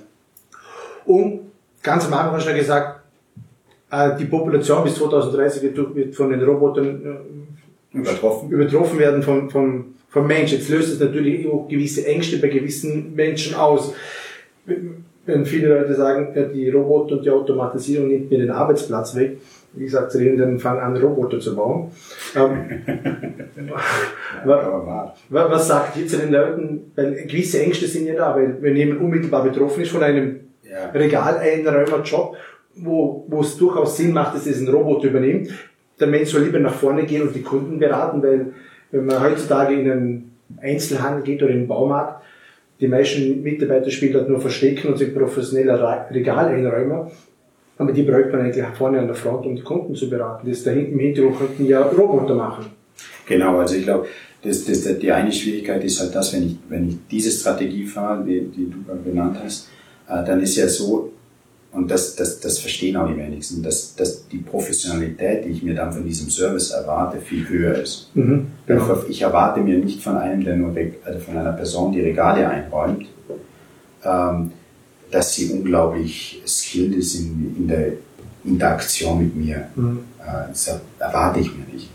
Und 1.07 1.41
ganz 1.83 2.07
am 2.07 2.13
Anfang 2.13 2.35
hast 2.35 2.47
du 2.47 2.51
ja 2.51 2.57
gesagt, 2.57 3.01
äh, 3.91 4.17
die 4.19 4.27
Population 4.27 4.85
bis 4.85 4.97
2030 4.97 5.63
wird, 5.63 6.15
von 6.15 6.31
den 6.31 6.43
Robotern 6.43 7.03
äh, 7.95 7.97
übertroffen. 7.99 8.51
übertroffen 8.51 8.99
werden 8.99 9.23
von, 9.23 9.49
von, 9.49 9.95
von 10.11 10.27
Menschen. 10.27 10.59
Jetzt 10.59 10.69
löst 10.69 10.93
es 10.93 11.01
natürlich 11.01 11.47
auch 11.47 11.67
gewisse 11.69 12.07
Ängste 12.07 12.37
bei 12.39 12.49
gewissen 12.49 13.15
Menschen 13.15 13.55
aus 13.55 13.95
wenn 15.29 15.45
viele 15.45 15.69
Leute 15.69 15.95
sagen, 15.95 16.35
die 16.55 16.71
Roboter 16.71 17.17
und 17.17 17.25
die 17.25 17.31
Automatisierung 17.31 18.09
nimmt 18.09 18.31
mir 18.31 18.39
den 18.39 18.51
Arbeitsplatz 18.51 19.15
weg. 19.15 19.39
Wie 19.75 19.85
gesagt, 19.85 20.13
sie 20.13 20.37
dann 20.37 20.59
fangen 20.59 20.81
an, 20.81 20.97
Roboter 20.97 21.39
zu 21.39 21.55
bauen. 21.55 21.91
Ähm, 22.35 22.83
was, 25.31 25.69
sagt 25.69 25.99
ihr 25.99 26.07
zu 26.07 26.17
den 26.17 26.33
Leuten? 26.33 26.91
Weil 26.97 27.27
gewisse 27.27 27.61
Ängste 27.61 27.87
sind 27.87 28.07
ja 28.07 28.15
da, 28.15 28.35
weil 28.35 28.57
wenn 28.63 28.75
jemand 28.75 29.03
unmittelbar 29.03 29.45
betroffen 29.45 29.83
ist 29.83 29.91
von 29.91 30.03
einem 30.03 30.41
ja. 30.63 30.89
Regaleinräumer-Job, 30.95 32.37
wo, 32.77 33.27
wo 33.29 33.41
es 33.43 33.59
durchaus 33.59 33.99
Sinn 33.99 34.13
macht, 34.15 34.35
dass 34.35 34.47
es 34.47 34.61
ein 34.61 34.69
Roboter 34.69 35.09
übernimmt, 35.09 35.51
der 36.01 36.07
Mensch 36.07 36.31
soll 36.31 36.43
lieber 36.43 36.59
nach 36.59 36.75
vorne 36.75 37.05
gehen 37.05 37.23
und 37.23 37.35
die 37.35 37.43
Kunden 37.43 37.79
beraten, 37.79 38.23
weil 38.23 38.55
wenn 38.91 39.05
man 39.05 39.23
heutzutage 39.23 39.75
in 39.75 39.91
einem 39.91 40.31
Einzelhandel 40.63 41.23
geht 41.23 41.43
oder 41.43 41.53
in 41.53 41.61
den 41.61 41.69
Baumarkt, 41.69 42.23
die 42.81 42.89
meisten 42.89 43.43
Mitarbeiter 43.43 43.91
spielen 43.91 44.13
dort 44.13 44.29
nur 44.29 44.41
Verstecken 44.41 44.89
und 44.89 44.99
sich 44.99 45.15
professioneller 45.15 46.07
Regal 46.11 46.49
einräumen. 46.49 47.11
Aber 47.77 47.93
die 47.93 48.03
bräuchte 48.03 48.33
man 48.33 48.43
eigentlich 48.43 48.65
vorne 48.77 48.99
an 48.99 49.07
der 49.07 49.15
Front, 49.17 49.47
um 49.47 49.55
die 49.55 49.63
Kunden 49.63 49.95
zu 49.95 50.11
beraten. 50.11 50.49
Das 50.49 50.65
da 50.65 50.71
hinten 50.71 50.93
im 50.93 50.99
Hintergrund 50.99 51.39
könnten 51.39 51.67
ja 51.67 51.83
Roboter 51.83 52.35
machen. 52.35 52.67
Genau, 53.27 53.59
also 53.59 53.77
ich 53.77 53.85
glaube, 53.85 54.07
das, 54.43 54.65
das, 54.65 54.99
die 54.99 55.13
eine 55.13 55.33
Schwierigkeit 55.33 55.85
ist 55.85 56.01
halt 56.01 56.15
das, 56.15 56.33
wenn 56.33 56.47
ich, 56.47 56.57
wenn 56.69 56.89
ich 56.89 56.97
diese 57.11 57.31
Strategie 57.31 57.85
fahre, 57.85 58.25
die, 58.25 58.41
die 58.41 58.71
du 58.71 58.83
gerade 58.85 59.03
genannt 59.05 59.37
hast, 59.43 59.69
äh, 60.09 60.25
dann 60.25 60.41
ist 60.41 60.57
ja 60.57 60.69
so, 60.69 61.13
und 61.73 61.91
das, 61.91 62.17
das, 62.17 62.41
das 62.41 62.59
verstehen 62.59 62.97
auch 62.97 63.09
die 63.09 63.17
wenigsten, 63.17 63.63
dass, 63.63 63.95
dass 63.95 64.27
die 64.29 64.39
Professionalität, 64.39 65.45
die 65.45 65.51
ich 65.51 65.63
mir 65.63 65.75
dann 65.75 65.93
von 65.93 66.05
diesem 66.05 66.31
Service 66.31 66.71
erwarte, 66.71 67.21
viel 67.21 67.47
höher 67.49 67.75
ist. 67.75 68.11
Mhm, 68.15 68.49
genau. 68.67 69.03
Ich 69.09 69.21
erwarte 69.21 69.61
mir 69.61 69.79
nicht 69.79 70.03
von 70.03 70.17
einem, 70.17 70.45
der 70.45 70.57
nur 70.57 70.75
also 71.05 71.21
von 71.21 71.37
einer 71.37 71.53
Person, 71.53 71.93
die 71.93 72.01
Regale 72.01 72.49
einräumt, 72.49 73.07
ähm, 74.03 74.53
dass 75.11 75.35
sie 75.35 75.51
unglaublich 75.51 76.43
skilled 76.47 76.97
ist 76.97 77.17
in, 77.17 77.55
in 77.59 77.69
der 77.69 77.93
Interaktion 78.45 79.19
mit 79.19 79.37
mir. 79.37 79.69
Mhm. 79.77 80.01
Äh, 80.21 80.49
das 80.49 80.81
erwarte 80.99 81.41
ich 81.41 81.55
mir 81.55 81.65
nicht. 81.73 81.91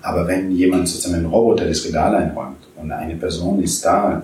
Aber 0.00 0.28
wenn 0.28 0.52
jemand 0.52 0.88
sozusagen 0.88 1.24
ein 1.24 1.26
Roboter 1.26 1.66
das 1.66 1.84
Regal 1.84 2.14
einräumt 2.14 2.68
und 2.76 2.92
eine 2.92 3.16
Person 3.16 3.60
ist 3.62 3.84
da 3.84 4.22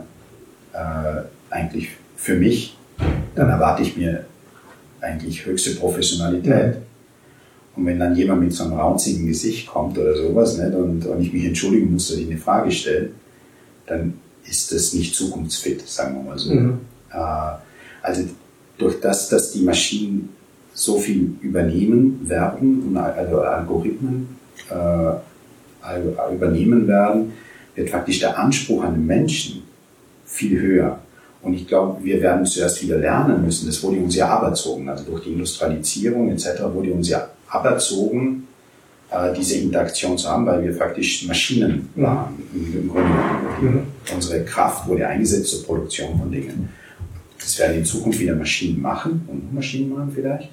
äh, 0.72 1.22
eigentlich 1.50 1.88
für 2.16 2.36
mich, 2.36 2.78
dann 3.34 3.50
erwarte 3.50 3.82
ich 3.82 3.96
mir 3.96 4.24
eigentlich 5.04 5.44
höchste 5.46 5.76
Professionalität. 5.76 6.76
Mhm. 6.76 6.82
Und 7.76 7.87
wenn 7.87 7.99
dann 7.99 8.14
jemand 8.14 8.42
mit 8.42 8.52
so 8.52 8.64
einem 8.64 8.75
raunzigen 8.75 9.26
Gesicht 9.26 9.66
kommt 9.66 9.99
oder 9.99 10.16
sowas 10.16 10.58
nicht, 10.58 10.75
und, 10.75 11.06
und 11.06 11.20
ich 11.20 11.32
mich 11.32 11.44
entschuldigen 11.44 11.92
muss, 11.92 12.08
dass 12.08 12.18
ich 12.18 12.30
eine 12.30 12.38
Frage 12.38 12.70
stelle, 12.70 13.11
dann 13.87 14.14
ist 14.49 14.73
das 14.73 14.92
nicht 14.92 15.14
zukunftsfit, 15.14 15.87
sagen 15.87 16.16
wir 16.16 16.30
mal 16.30 16.38
so. 16.38 16.54
Mhm. 16.54 16.78
Äh, 17.12 17.16
also 18.02 18.25
durch 18.78 19.00
das, 19.00 19.28
dass 19.28 19.52
die 19.52 19.62
Maschinen 19.62 20.30
so 20.73 20.99
viel 20.99 21.34
übernehmen 21.40 22.28
werden, 22.28 22.96
also 22.96 23.40
Algorithmen 23.40 24.37
äh, 24.70 26.34
übernehmen 26.34 26.88
werden, 26.88 27.32
wird 27.75 27.90
faktisch 27.90 28.20
der 28.20 28.38
Anspruch 28.38 28.82
an 28.82 28.94
den 28.94 29.06
Menschen 29.06 29.62
viel 30.25 30.61
höher. 30.61 30.99
Und 31.44 31.54
ich 31.54 31.68
glaube, 31.68 32.02
wir 32.02 32.20
werden 32.22 32.46
zuerst 32.46 32.82
wieder 32.82 32.96
lernen 32.96 33.44
müssen. 33.44 33.66
Das 33.66 33.82
wurde 33.82 33.98
uns 33.98 34.16
ja 34.16 34.28
aberzogen. 34.28 34.88
Also 34.88 35.04
durch 35.04 35.24
die 35.24 35.32
Industrialisierung 35.32 36.30
etc. 36.30 36.62
wurde 36.72 36.92
uns 36.92 37.08
ja 37.08 37.28
aberzogen, 37.48 38.48
äh, 39.10 39.32
diese 39.34 39.58
Interaktion 39.58 40.16
zu 40.16 40.28
haben, 40.28 40.46
weil 40.46 40.64
wir 40.64 40.74
faktisch 40.74 41.26
Maschinen 41.26 41.90
waren. 41.96 42.42
Im 42.54 42.88
Grunde 42.88 43.10
mhm. 43.60 43.82
Unsere 44.14 44.44
Kraft 44.44 44.88
wurde 44.88 45.06
eingesetzt 45.06 45.50
zur 45.50 45.64
Produktion 45.64 46.18
von 46.18 46.32
Dingen. 46.32 46.70
Das 47.38 47.58
werden 47.58 47.76
in 47.76 47.84
Zukunft 47.84 48.18
wieder 48.20 48.34
Maschinen 48.34 48.80
machen 48.80 49.28
und 49.28 49.54
Maschinen 49.54 49.90
machen 49.90 50.12
vielleicht. 50.14 50.50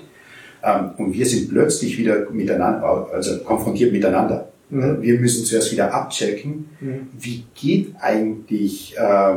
Ähm, 0.63 0.91
und 0.97 1.13
wir 1.13 1.25
sind 1.25 1.49
plötzlich 1.49 1.97
wieder 1.97 2.29
miteinander, 2.29 3.07
also 3.13 3.39
konfrontiert 3.39 3.93
miteinander. 3.93 4.49
Mhm. 4.69 5.01
Wir 5.01 5.19
müssen 5.19 5.45
zuerst 5.45 5.71
wieder 5.71 5.93
abchecken, 5.93 6.69
mhm. 6.81 7.07
wie 7.17 7.45
geht 7.55 7.95
eigentlich 7.99 8.95
äh, 8.97 9.35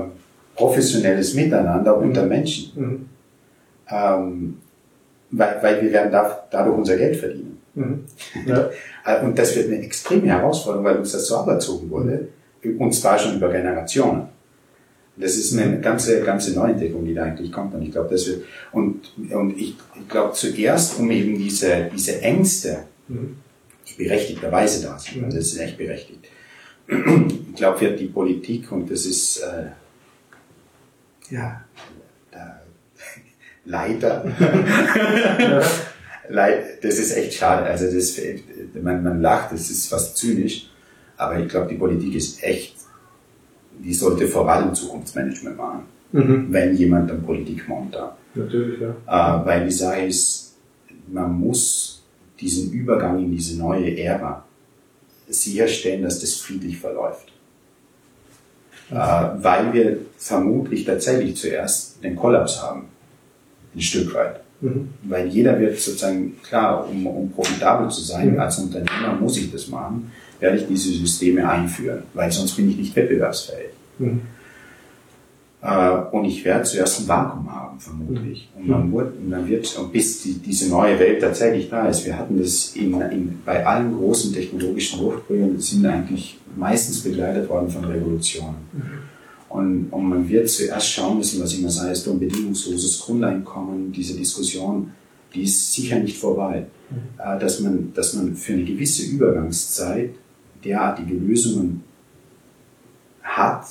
professionelles 0.56 1.34
Miteinander 1.34 1.96
mhm. 1.96 2.08
unter 2.08 2.26
Menschen. 2.26 2.72
Mhm. 2.74 3.06
Ähm, 3.90 4.58
weil, 5.30 5.58
weil 5.62 5.82
wir 5.82 5.92
werden 5.92 6.12
da, 6.12 6.46
dadurch 6.50 6.78
unser 6.78 6.96
Geld 6.96 7.16
verdienen. 7.16 7.58
Mhm. 7.74 8.04
Ja. 8.46 8.70
Äh, 9.06 9.22
und 9.22 9.38
das 9.38 9.54
wird 9.54 9.66
eine 9.66 9.82
extreme 9.82 10.28
Herausforderung, 10.28 10.86
weil 10.86 10.96
uns 10.96 11.12
das 11.12 11.26
so 11.26 11.36
aberzogen 11.36 11.90
wurde, 11.90 12.28
und 12.78 12.94
zwar 12.94 13.18
schon 13.18 13.36
über 13.36 13.50
Generationen. 13.50 14.28
Das 15.14 15.36
ist 15.36 15.58
eine 15.58 15.78
ganze, 15.78 16.22
ganze 16.22 16.54
Neuentdeckung, 16.54 17.04
die 17.04 17.12
da 17.12 17.24
eigentlich 17.24 17.52
kommt. 17.52 17.74
Und 17.74 17.82
ich 17.82 17.92
glaube, 17.92 18.08
das 18.08 18.26
wird, 18.26 18.44
und, 18.72 19.12
und 19.30 19.58
ich, 19.58 19.76
ich 19.94 20.08
glaube 20.08 20.32
zuerst, 20.32 20.98
um 20.98 21.10
eben 21.10 21.36
diese, 21.36 21.90
diese 21.94 22.22
Ängste, 22.22 22.84
mhm. 23.08 23.36
die 23.86 24.02
berechtigterweise 24.02 24.86
da 24.86 24.98
sind, 24.98 25.18
mhm. 25.18 25.24
also 25.24 25.36
das 25.36 25.48
ist 25.48 25.58
echt 25.58 25.76
berechtigt. 25.76 26.24
Ich 27.54 27.58
glaube, 27.58 27.82
wird 27.82 28.00
die 28.00 28.06
Politik, 28.06 28.72
und 28.72 28.90
das 28.90 29.06
ist, 29.06 29.38
äh, 29.38 29.66
ja, 31.30 31.64
da, 32.30 32.60
leider. 33.64 34.24
das 36.28 36.98
ist 36.98 37.16
echt 37.16 37.34
schade. 37.34 37.64
Also 37.64 37.86
das, 37.86 38.20
man, 38.80 39.02
man 39.02 39.20
lacht, 39.20 39.52
das 39.52 39.70
ist 39.70 39.88
fast 39.88 40.16
zynisch. 40.16 40.70
Aber 41.16 41.38
ich 41.38 41.48
glaube, 41.48 41.68
die 41.68 41.76
Politik 41.76 42.14
ist 42.14 42.42
echt, 42.42 42.76
die 43.78 43.94
sollte 43.94 44.26
vor 44.26 44.48
allem 44.48 44.74
Zukunftsmanagement 44.74 45.56
machen, 45.56 45.82
mhm. 46.12 46.46
wenn 46.50 46.74
jemand 46.76 47.10
dann 47.10 47.22
Politik 47.22 47.68
macht. 47.68 47.96
Natürlich, 48.34 48.80
ja. 48.80 48.90
Äh, 49.06 49.46
weil 49.46 49.64
die 49.66 49.72
Sache 49.72 50.06
ist, 50.06 50.56
man 51.06 51.32
muss 51.32 52.02
diesen 52.40 52.72
Übergang 52.72 53.22
in 53.22 53.30
diese 53.30 53.58
neue 53.58 53.96
Ära 53.96 54.44
sicherstellen, 55.28 56.02
dass 56.02 56.20
das 56.20 56.34
friedlich 56.34 56.78
verläuft 56.78 57.33
äh, 58.90 58.94
weil 58.94 59.72
wir 59.72 59.98
vermutlich 60.18 60.84
tatsächlich 60.84 61.36
zuerst 61.36 62.02
den 62.02 62.16
Kollaps 62.16 62.62
haben, 62.62 62.86
ein 63.74 63.80
Stück 63.80 64.14
weit. 64.14 64.40
Mhm. 64.60 64.90
Weil 65.02 65.28
jeder 65.28 65.58
wird 65.58 65.78
sozusagen, 65.78 66.36
klar, 66.42 66.88
um, 66.88 67.06
um 67.06 67.30
profitabel 67.30 67.90
zu 67.90 68.00
sein 68.02 68.32
mhm. 68.32 68.40
als 68.40 68.58
Unternehmer, 68.58 69.16
muss 69.20 69.36
ich 69.36 69.50
das 69.50 69.68
machen, 69.68 70.10
werde 70.40 70.58
ich 70.58 70.66
diese 70.66 70.90
Systeme 70.90 71.48
einführen, 71.48 72.02
weil 72.14 72.30
sonst 72.30 72.54
bin 72.54 72.70
ich 72.70 72.76
nicht 72.76 72.96
wettbewerbsfähig. 72.96 73.70
Mhm. 73.98 74.20
Äh, 75.62 75.90
und 76.12 76.26
ich 76.26 76.44
werde 76.44 76.64
zuerst 76.64 77.00
ein 77.00 77.08
Vakuum 77.08 77.50
haben, 77.50 77.80
vermutlich. 77.80 78.50
Mhm. 78.56 78.62
Und, 78.62 78.68
man 78.68 78.92
wird, 78.92 79.16
und 79.18 79.30
dann 79.30 79.48
wird, 79.48 79.78
und 79.78 79.92
bis 79.92 80.22
die, 80.22 80.34
diese 80.34 80.68
neue 80.68 80.98
Welt 80.98 81.20
tatsächlich 81.20 81.70
da 81.70 81.88
ist, 81.88 82.04
wir 82.04 82.18
hatten 82.18 82.38
das 82.38 82.76
in, 82.76 83.00
in, 83.00 83.38
bei 83.44 83.66
allen 83.66 83.96
großen 83.96 84.32
technologischen 84.32 85.00
Durchbrüchen, 85.00 85.58
sind 85.58 85.86
eigentlich 85.86 86.38
meistens 86.56 87.02
begleitet 87.02 87.48
worden 87.48 87.70
von 87.70 87.84
Revolutionen. 87.84 88.56
Mhm. 88.72 88.82
Und, 89.48 89.88
und 89.90 90.08
man 90.08 90.28
wird 90.28 90.48
zuerst 90.48 90.90
schauen 90.90 91.18
müssen, 91.18 91.40
was 91.42 91.54
immer 91.54 91.68
ist 91.68 92.08
ein 92.08 92.18
bedingungsloses 92.18 93.00
Grundeinkommen, 93.00 93.92
diese 93.92 94.16
Diskussion, 94.16 94.90
die 95.32 95.44
ist 95.44 95.72
sicher 95.72 95.98
nicht 95.98 96.18
vorbei. 96.18 96.66
Mhm. 96.90 96.96
Äh, 97.18 97.38
dass, 97.38 97.60
man, 97.60 97.92
dass 97.94 98.14
man 98.14 98.34
für 98.34 98.54
eine 98.54 98.64
gewisse 98.64 99.04
Übergangszeit 99.04 100.10
derartige 100.64 101.14
Lösungen 101.14 101.84
hat, 103.22 103.66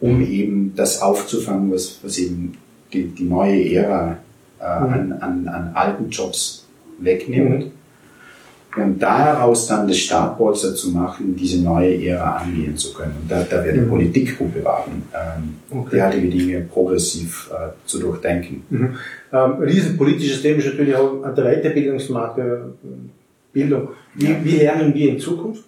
um 0.00 0.20
eben 0.22 0.74
das 0.74 1.02
aufzufangen, 1.02 1.70
was, 1.70 1.98
was 2.02 2.18
eben 2.18 2.56
die, 2.92 3.04
die 3.06 3.24
neue 3.24 3.72
Ära 3.72 4.18
äh, 4.60 4.80
mhm. 4.80 4.92
an, 4.92 5.12
an, 5.12 5.48
an 5.48 5.70
alten 5.74 6.10
Jobs 6.10 6.66
wegnimmt. 6.98 7.72
Und 8.76 9.00
daraus 9.00 9.66
dann 9.66 9.88
das 9.88 9.98
Startpolster 9.98 10.76
zu 10.76 10.90
machen, 10.90 11.34
diese 11.34 11.60
neue 11.60 12.06
Ära 12.06 12.36
angehen 12.36 12.76
zu 12.76 12.92
können. 12.92 13.16
Und 13.20 13.30
da, 13.30 13.42
da 13.42 13.64
wird 13.64 13.76
die 13.76 13.80
mhm. 13.80 13.88
Politik 13.88 14.38
gut 14.38 14.54
beraten, 14.54 15.02
ähm, 15.12 15.78
okay. 15.80 15.96
derartige 15.96 16.28
Dinge 16.28 16.60
progressiv 16.60 17.50
äh, 17.52 17.70
zu 17.84 17.98
durchdenken. 17.98 18.62
Mhm. 18.70 18.94
Ähm, 19.32 19.52
riesen 19.60 19.96
politisches 19.96 20.42
Thema 20.42 20.58
ist 20.58 20.66
natürlich 20.66 20.94
auch 20.94 21.34
der 21.34 21.44
Weiterbildungsmarkt, 21.44 22.38
äh, 22.38 22.42
Bildung. 23.52 23.88
Wie, 24.14 24.26
ja. 24.26 24.36
wie 24.44 24.56
lernen 24.56 24.94
wir 24.94 25.10
in 25.10 25.18
Zukunft? 25.18 25.64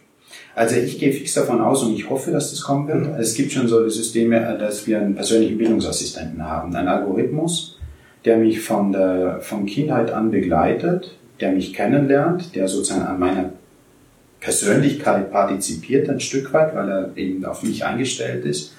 Also 0.55 0.77
ich 0.77 0.99
gehe 0.99 1.13
fix 1.13 1.35
davon 1.35 1.61
aus 1.61 1.83
und 1.83 1.95
ich 1.95 2.09
hoffe, 2.09 2.31
dass 2.31 2.51
das 2.51 2.61
kommen 2.61 2.87
wird. 2.87 3.09
Mhm. 3.09 3.15
Es 3.19 3.35
gibt 3.35 3.51
schon 3.51 3.67
solche 3.67 3.91
Systeme, 3.91 4.37
äh, 4.37 4.59
dass 4.59 4.87
wir 4.87 5.01
einen 5.01 5.17
persönlichen 5.17 5.59
Bildungsassistenten 5.59 6.49
haben, 6.49 6.75
einen 6.75 6.87
Algorithmus, 6.87 7.81
der 8.25 8.37
mich 8.37 8.61
von 8.61 8.93
der 8.93 9.41
von 9.41 9.67
Kindheit 9.67 10.13
an 10.13 10.31
begleitet 10.31 11.17
der 11.43 11.53
mich 11.53 11.75
kennenlernt, 11.75 12.55
der 12.55 12.69
sozusagen 12.69 13.03
an 13.03 13.19
meiner 13.19 13.51
Persönlichkeit 14.41 15.31
partizipiert 15.31 16.09
ein 16.09 16.21
Stück 16.21 16.53
weit, 16.53 16.75
weil 16.75 16.89
er 16.89 17.17
eben 17.17 17.45
auf 17.45 17.63
mich 17.63 17.85
eingestellt 17.85 18.45
ist 18.45 18.75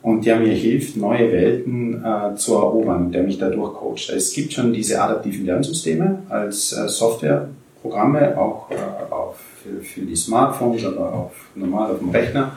und 0.00 0.24
der 0.24 0.38
mir 0.38 0.54
hilft, 0.54 0.96
neue 0.96 1.32
Welten 1.32 2.04
äh, 2.04 2.34
zu 2.36 2.54
erobern, 2.54 3.10
der 3.12 3.24
mich 3.24 3.38
dadurch 3.38 3.74
coacht. 3.74 4.08
Es 4.10 4.32
gibt 4.32 4.52
schon 4.52 4.72
diese 4.72 5.02
adaptiven 5.02 5.44
Lernsysteme 5.46 6.20
als 6.28 6.72
äh, 6.72 6.88
Softwareprogramme, 6.88 8.38
auch 8.38 8.70
äh, 8.70 8.74
auf, 9.12 9.36
für, 9.62 9.80
für, 9.82 10.00
die 10.00 10.16
Smartphones, 10.16 10.84
aber 10.84 11.12
auch 11.12 11.32
normal 11.54 11.90
auf 11.90 11.98
dem 11.98 12.10
Rechner, 12.10 12.52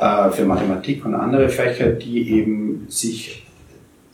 äh, 0.00 0.30
für 0.30 0.44
Mathematik 0.44 1.04
und 1.04 1.14
andere 1.14 1.48
Fächer, 1.50 1.90
die 1.90 2.30
eben 2.32 2.86
sich 2.88 3.46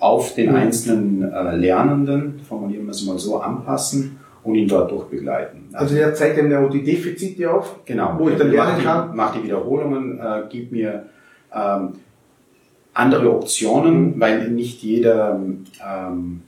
auf 0.00 0.34
den 0.34 0.54
einzelnen 0.54 1.32
äh, 1.32 1.56
Lernenden, 1.56 2.40
formulieren 2.48 2.86
wir 2.86 2.92
es 2.92 3.04
mal 3.04 3.18
so, 3.18 3.38
anpassen 3.38 4.18
und 4.48 4.54
ihn 4.54 4.68
dort 4.68 4.90
durchbegleiten. 4.90 5.68
Also 5.74 5.94
der 5.94 6.14
zeigt 6.14 6.38
ihm 6.38 6.52
auch 6.54 6.70
die 6.70 6.82
Defizite 6.82 7.50
auf, 7.50 7.80
genau, 7.84 8.16
wo 8.18 8.28
ich 8.30 8.36
dann 8.36 8.50
lernen 8.50 8.82
kann. 8.82 9.14
Macht 9.14 9.36
die 9.36 9.44
Wiederholungen, 9.44 10.18
äh, 10.18 10.42
gibt 10.48 10.72
mir 10.72 11.04
ähm, 11.54 11.92
andere 12.94 13.30
Optionen, 13.34 14.14
mhm. 14.14 14.20
weil 14.20 14.48
nicht 14.48 14.82
jeder, 14.82 15.38
ähm, 15.86 16.42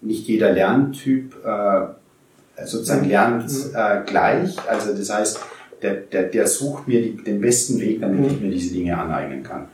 nicht 0.00 0.26
jeder 0.26 0.52
Lerntyp 0.52 1.34
äh, 1.44 2.64
sozusagen 2.64 3.08
lernt 3.08 3.44
mhm. 3.44 3.74
äh, 3.74 4.02
gleich. 4.06 4.56
Also 4.68 4.94
das 4.96 5.12
heißt, 5.12 5.40
der, 5.82 5.94
der, 5.94 6.24
der 6.24 6.46
sucht 6.46 6.88
mir 6.88 7.02
die, 7.02 7.22
den 7.22 7.40
besten 7.40 7.78
Weg, 7.78 8.00
damit 8.00 8.20
mhm. 8.20 8.26
ich 8.26 8.40
mir 8.40 8.50
diese 8.50 8.72
Dinge 8.72 8.96
aneignen 8.96 9.42
kann. 9.42 9.66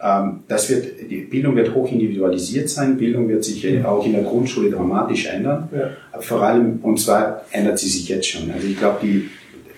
Ähm, 0.00 0.40
das 0.46 0.70
wird, 0.70 1.10
die 1.10 1.22
Bildung 1.22 1.56
wird 1.56 1.74
hoch 1.74 1.90
individualisiert 1.90 2.68
sein. 2.68 2.96
Bildung 2.96 3.28
wird 3.28 3.44
sich 3.44 3.64
mhm. 3.64 3.84
auch 3.84 4.04
in 4.06 4.12
der 4.12 4.22
Grundschule 4.22 4.70
dramatisch 4.70 5.26
ändern. 5.26 5.68
Ja. 5.72 6.20
Vor 6.20 6.42
allem, 6.42 6.78
und 6.82 7.00
zwar 7.00 7.42
ändert 7.50 7.78
sie 7.78 7.88
sich 7.88 8.08
jetzt 8.08 8.28
schon. 8.28 8.50
Also 8.50 8.66
ich 8.66 8.78
glaube, 8.78 8.98
die, 9.02 9.28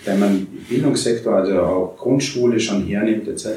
wenn 0.05 0.21
man 0.21 0.47
Bildungssektor, 0.69 1.37
also 1.37 1.61
auch 1.61 1.97
Grundschule 1.97 2.61
schon 2.61 2.87
hernimmt, 2.87 3.29
etc., 3.29 3.49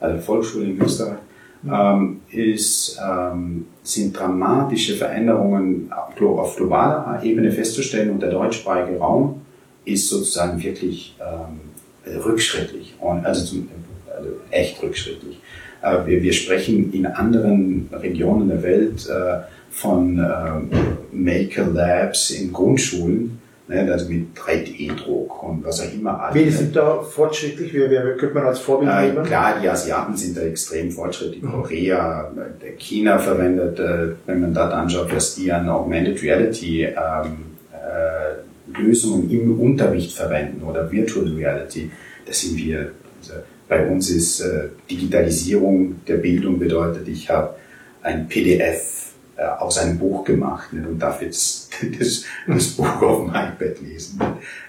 also 0.00 0.20
Volksschule 0.20 0.66
in 0.66 0.80
Österreich, 0.80 1.18
mhm. 1.62 1.72
ähm, 1.72 2.20
ist, 2.30 2.98
ähm, 3.04 3.66
sind 3.82 4.16
dramatische 4.16 4.94
Veränderungen 4.94 5.90
auf 5.90 6.56
globaler 6.56 7.20
Ebene 7.24 7.50
festzustellen 7.50 8.10
und 8.10 8.20
der 8.20 8.30
deutschsprachige 8.30 8.98
Raum 8.98 9.40
ist 9.84 10.08
sozusagen 10.08 10.62
wirklich 10.62 11.16
ähm, 11.20 12.14
rückschrittlich, 12.24 12.94
und, 13.00 13.24
also, 13.24 13.44
zum, 13.44 13.68
also 14.16 14.28
echt 14.50 14.80
rückschrittlich. 14.82 15.40
Äh, 15.82 16.06
wir, 16.06 16.22
wir 16.22 16.32
sprechen 16.32 16.92
in 16.92 17.06
anderen 17.06 17.88
Regionen 17.92 18.48
der 18.48 18.62
Welt 18.62 19.08
äh, 19.08 19.42
von 19.70 20.18
äh, 20.18 21.14
Maker 21.14 21.66
Labs 21.66 22.30
in 22.30 22.52
Grundschulen, 22.52 23.40
ne, 23.68 23.90
also 23.90 24.08
mit 24.08 24.36
3D-Druck 24.36 25.42
und 25.42 25.64
was 25.64 25.80
auch 25.80 25.92
immer. 25.92 26.30
Wie 26.32 26.50
sind 26.50 26.76
da 26.76 27.02
fortschrittlich? 27.02 27.72
Wie, 27.72 27.90
wie 27.90 28.18
könnte 28.18 28.34
man 28.34 28.46
als 28.46 28.60
Vorbild 28.60 28.90
äh, 28.92 29.06
nehmen? 29.08 29.24
Klar, 29.24 29.58
die 29.60 29.68
Asiaten 29.68 30.16
sind 30.16 30.36
da 30.36 30.42
extrem 30.42 30.90
fortschrittlich. 30.90 31.42
Mhm. 31.42 31.52
Korea, 31.52 32.30
China 32.78 33.18
verwendet, 33.18 33.78
äh, 33.78 34.12
wenn 34.26 34.40
man 34.40 34.54
dort 34.54 34.72
anschaut, 34.72 35.14
was 35.14 35.34
die 35.34 35.50
an 35.50 35.68
Augmented 35.68 36.22
Reality 36.22 36.84
ähm, 36.84 37.56
äh, 37.72 38.78
Lösungen 38.78 39.30
im 39.30 39.58
Unterricht 39.58 40.12
verwenden 40.12 40.62
oder 40.62 40.90
Virtual 40.92 41.26
Reality, 41.28 41.90
da 42.26 42.32
sind 42.32 42.56
wir 42.56 42.92
also 43.20 43.34
bei 43.68 43.86
uns 43.86 44.10
ist 44.10 44.40
äh, 44.40 44.68
Digitalisierung 44.90 46.04
der 46.06 46.16
Bildung 46.16 46.58
bedeutet, 46.58 47.08
ich 47.08 47.28
habe 47.30 47.54
ein 48.02 48.28
PDF 48.28 49.12
äh, 49.36 49.44
aus 49.44 49.78
einem 49.78 49.98
Buch 49.98 50.24
gemacht 50.24 50.72
ne, 50.72 50.86
und 50.86 50.98
darf 50.98 51.22
jetzt 51.22 51.70
das, 51.98 52.24
das, 52.46 52.68
Buch 52.68 53.02
auf 53.02 53.24
dem 53.24 53.28
iPad 53.30 53.80
lesen. 53.80 54.20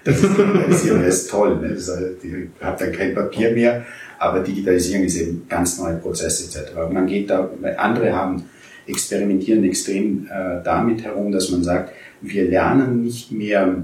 Das 0.03 0.23
ist, 0.23 0.37
Digitalisierung 0.37 1.03
ist 1.03 1.29
toll. 1.29 1.59
Ne? 1.59 1.69
Das, 1.69 1.91
ich 2.23 2.33
habe 2.61 2.85
dann 2.85 2.91
kein 2.93 3.13
Papier 3.13 3.51
mehr, 3.51 3.85
aber 4.19 4.39
Digitalisierung 4.39 5.05
ist 5.05 5.17
eben 5.17 5.45
ganz 5.49 5.77
neue 5.79 5.95
Prozesse 5.97 6.59
etc. 6.61 6.71
Man 6.91 7.07
geht 7.07 7.29
da, 7.29 7.49
andere 7.77 8.13
haben 8.13 8.45
experimentieren 8.87 9.63
extrem 9.63 10.27
äh, 10.27 10.63
damit 10.63 11.03
herum, 11.03 11.31
dass 11.31 11.49
man 11.51 11.63
sagt, 11.63 11.93
wir 12.21 12.49
lernen 12.49 13.03
nicht 13.03 13.31
mehr, 13.31 13.83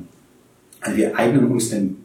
also 0.81 0.97
wir 0.97 1.17
eignen 1.17 1.47
uns 1.47 1.69
den, 1.69 1.97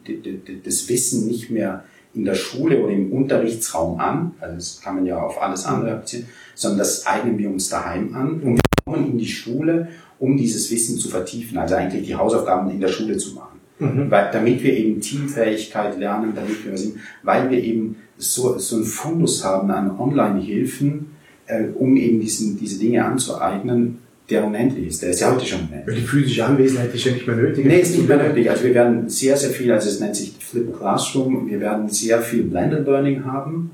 das 0.63 0.87
Wissen 0.89 1.27
nicht 1.27 1.49
mehr 1.49 1.83
in 2.15 2.25
der 2.25 2.35
Schule 2.35 2.81
oder 2.81 2.93
im 2.93 3.11
Unterrichtsraum 3.11 3.99
an, 3.99 4.31
also 4.39 4.55
das 4.55 4.81
kann 4.81 4.95
man 4.95 5.05
ja 5.05 5.19
auf 5.19 5.41
alles 5.41 5.65
andere 5.65 5.93
abziehen, 5.93 6.27
sondern 6.53 6.79
das 6.79 7.05
eignen 7.05 7.37
wir 7.37 7.49
uns 7.49 7.69
daheim 7.69 8.15
an 8.15 8.39
und 8.39 8.55
wir 8.55 8.61
kommen 8.85 9.11
in 9.11 9.17
die 9.17 9.27
Schule, 9.27 9.89
um 10.19 10.37
dieses 10.37 10.71
Wissen 10.71 10.97
zu 10.97 11.09
vertiefen, 11.09 11.57
also 11.57 11.75
eigentlich 11.75 12.07
die 12.07 12.15
Hausaufgaben 12.15 12.69
in 12.71 12.79
der 12.79 12.87
Schule 12.87 13.17
zu 13.17 13.35
machen. 13.35 13.59
Mhm. 13.79 14.09
Weil, 14.09 14.29
damit 14.31 14.63
wir 14.63 14.73
eben 14.73 15.01
Teamfähigkeit 15.01 15.99
lernen, 15.99 16.31
damit 16.33 16.65
wir 16.65 16.77
sind, 16.77 16.95
weil 17.23 17.49
wir 17.49 17.61
eben 17.61 17.97
so, 18.17 18.57
so 18.57 18.77
einen 18.77 18.85
Fundus 18.85 19.43
haben 19.43 19.69
an 19.69 19.99
Online-Hilfen, 19.99 21.07
äh, 21.47 21.65
um 21.75 21.97
eben 21.97 22.21
diesen, 22.21 22.57
diese 22.57 22.79
Dinge 22.79 23.03
anzueignen, 23.03 23.99
der 24.29 24.45
unendlich 24.45 24.87
ist. 24.87 25.01
Der 25.01 25.11
ist 25.11 25.19
ja 25.19 25.33
heute 25.33 25.45
schon 25.45 25.59
unendlich. 25.59 25.87
Weil 25.87 25.95
die 25.95 26.07
physische 26.07 26.45
Anwesenheit 26.45 26.93
ist 26.93 27.05
ja 27.05 27.11
nicht 27.11 27.27
mehr 27.27 27.35
nötig. 27.35 27.65
Nee, 27.65 27.79
ist 27.79 27.95
nicht 27.95 28.07
mehr 28.07 28.17
nötig. 28.17 28.49
Also 28.49 28.63
wir 28.63 28.73
werden 28.73 29.07
sehr, 29.09 29.37
sehr 29.37 29.51
viel, 29.51 29.71
also 29.71 29.89
es 29.89 29.99
nennt 29.99 30.15
sich 30.15 30.35
Flip 30.39 30.75
Classroom, 30.77 31.47
wir 31.47 31.59
werden 31.59 31.89
sehr 31.89 32.21
viel 32.21 32.43
Blended 32.43 32.85
Learning 32.85 33.23
haben, 33.25 33.71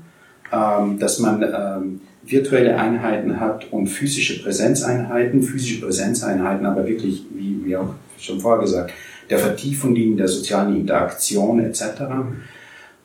ähm, 0.52 0.98
dass 0.98 1.18
man 1.18 1.42
ähm, 1.42 2.00
virtuelle 2.24 2.78
Einheiten 2.78 3.40
hat 3.40 3.72
und 3.72 3.86
physische 3.86 4.42
Präsenzeinheiten, 4.42 5.42
physische 5.42 5.80
Präsenzeinheiten, 5.80 6.66
aber 6.66 6.86
wirklich, 6.86 7.24
wie, 7.34 7.60
wie 7.64 7.76
auch 7.76 7.94
schon 8.18 8.40
vorher 8.40 8.60
gesagt, 8.60 8.92
der 9.30 9.38
Vertiefung 9.38 9.94
dienen, 9.94 10.16
der 10.16 10.28
sozialen 10.28 10.76
Interaktion 10.76 11.60
etc. 11.60 11.82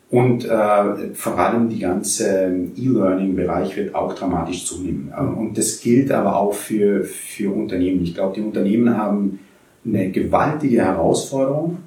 Und 0.09 0.45
äh, 0.45 1.13
vor 1.13 1.37
allem 1.37 1.67
die 1.67 1.79
ganze 1.79 2.49
E-Learning-Bereich 2.77 3.75
wird 3.75 3.93
auch 3.93 4.13
dramatisch 4.15 4.65
zunehmen. 4.65 5.11
Und 5.37 5.57
das 5.57 5.81
gilt 5.81 6.11
aber 6.11 6.37
auch 6.37 6.53
für, 6.53 7.03
für 7.03 7.53
Unternehmen. 7.53 8.03
Ich 8.03 8.15
glaube, 8.15 8.35
die 8.35 8.41
Unternehmen 8.41 8.97
haben 8.97 9.39
eine 9.85 10.09
gewaltige 10.11 10.85
Herausforderung, 10.85 11.79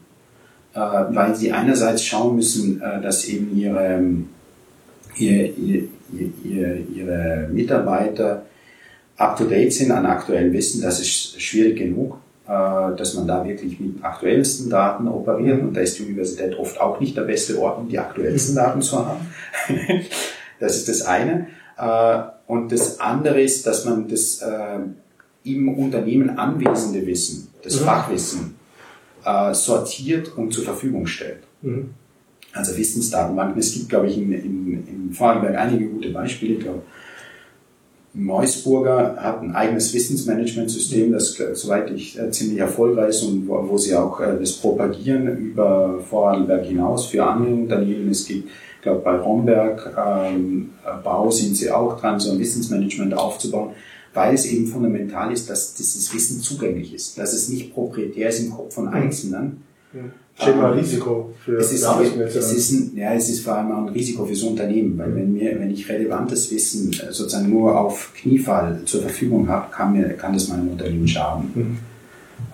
äh, 0.74 0.78
weil 0.78 1.34
sie 1.34 1.52
einerseits 1.52 2.04
schauen 2.04 2.36
müssen, 2.36 2.82
äh, 2.82 3.00
dass 3.00 3.26
eben 3.26 3.56
ihre, 3.56 4.04
ihr, 5.16 5.56
ihr, 5.56 5.88
ihr, 6.44 6.86
ihre 6.94 7.48
Mitarbeiter 7.50 8.44
up-to-date 9.16 9.72
sind 9.72 9.92
an 9.92 10.04
aktuellem 10.04 10.52
Wissen. 10.52 10.82
Das 10.82 11.00
ist 11.00 11.40
schwierig 11.40 11.78
genug. 11.78 12.18
Äh, 12.50 12.96
dass 12.96 13.14
man 13.14 13.28
da 13.28 13.44
wirklich 13.44 13.78
mit 13.78 14.02
aktuellsten 14.02 14.70
Daten 14.70 15.06
operiert. 15.06 15.62
Und 15.62 15.72
da 15.72 15.82
ist 15.82 16.00
die 16.00 16.02
Universität 16.02 16.58
oft 16.58 16.80
auch 16.80 16.98
nicht 16.98 17.16
der 17.16 17.22
beste 17.22 17.56
Ort, 17.60 17.78
um 17.78 17.88
die 17.88 17.96
aktuellsten 17.96 18.56
Daten 18.56 18.82
zu 18.82 19.06
haben. 19.06 19.20
das 20.58 20.78
ist 20.78 20.88
das 20.88 21.02
eine. 21.02 21.46
Äh, 21.78 22.22
und 22.48 22.72
das 22.72 22.98
andere 22.98 23.40
ist, 23.40 23.68
dass 23.68 23.84
man 23.84 24.08
das 24.08 24.42
äh, 24.42 24.80
im 25.44 25.68
Unternehmen 25.68 26.38
anwesende 26.38 27.06
Wissen, 27.06 27.54
das 27.62 27.80
mhm. 27.80 27.84
Fachwissen, 27.84 28.54
sortiert 29.52 30.34
und 30.38 30.50
zur 30.50 30.64
Verfügung 30.64 31.06
stellt. 31.06 31.42
Mhm. 31.60 31.90
Also 32.54 32.74
Wissensdatenbanken. 32.76 33.60
Es 33.60 33.74
gibt, 33.74 33.90
glaube 33.90 34.06
ich, 34.06 34.16
in, 34.16 34.32
in, 34.32 34.88
in 34.88 35.12
Vorarlberg 35.12 35.56
einige 35.56 35.84
gute 35.88 36.08
Beispiele. 36.08 36.54
Ich 36.54 36.60
glaube, 36.60 36.80
Meusburger 38.12 39.16
hat 39.16 39.40
ein 39.40 39.54
eigenes 39.54 39.94
Wissensmanagementsystem, 39.94 41.12
das 41.12 41.36
soweit 41.54 41.90
ich 41.92 42.18
äh, 42.18 42.30
ziemlich 42.30 42.58
erfolgreich 42.58 43.10
ist 43.10 43.22
und 43.22 43.46
wo, 43.46 43.68
wo 43.68 43.78
sie 43.78 43.94
auch 43.94 44.20
äh, 44.20 44.36
das 44.38 44.52
propagieren 44.54 45.36
über 45.36 46.00
Vorarlberg 46.08 46.64
hinaus 46.64 47.06
für 47.06 47.24
andere 47.24 47.54
Unternehmen. 47.54 48.10
Es 48.10 48.26
gibt, 48.26 48.48
ich 48.48 48.82
glaube, 48.82 49.00
bei 49.00 49.16
Romberg 49.16 49.96
ähm, 49.96 50.70
Bau 51.04 51.30
sind 51.30 51.56
sie 51.56 51.70
auch 51.70 52.00
dran, 52.00 52.18
so 52.18 52.32
ein 52.32 52.40
Wissensmanagement 52.40 53.14
aufzubauen, 53.14 53.70
weil 54.12 54.34
es 54.34 54.46
eben 54.46 54.66
fundamental 54.66 55.32
ist, 55.32 55.48
dass 55.48 55.74
dieses 55.74 56.12
Wissen 56.12 56.40
zugänglich 56.40 56.92
ist, 56.92 57.16
dass 57.16 57.32
es 57.32 57.48
nicht 57.48 57.72
proprietär 57.72 58.30
ist 58.30 58.40
im 58.40 58.50
Kopf 58.50 58.74
von 58.74 58.88
Einzelnen, 58.88 59.62
Steht 60.40 60.56
mal 60.56 60.72
Risiko 60.72 61.34
für 61.44 61.56
es 61.58 61.72
ist, 61.72 61.84
es 61.84 62.52
ist 62.52 62.70
ein, 62.72 62.96
ja, 62.96 63.12
es 63.12 63.28
ist 63.28 63.44
vor 63.44 63.56
allem 63.56 63.72
auch 63.72 63.86
ein 63.86 63.88
Risiko 63.90 64.24
fürs 64.24 64.42
Unternehmen, 64.42 64.96
weil 64.96 65.14
wenn 65.14 65.32
mir, 65.32 65.58
wenn 65.60 65.70
ich 65.70 65.88
relevantes 65.88 66.50
Wissen 66.50 66.92
äh, 66.92 67.12
sozusagen 67.12 67.50
nur 67.50 67.78
auf 67.78 68.12
Kniefall 68.14 68.80
zur 68.86 69.02
Verfügung 69.02 69.48
habe, 69.48 69.70
kann 69.70 69.92
mir, 69.92 70.08
kann 70.10 70.32
das 70.32 70.48
meinem 70.48 70.68
Unternehmen 70.68 71.06
schaden. 71.06 71.50
Mhm. 71.54 71.78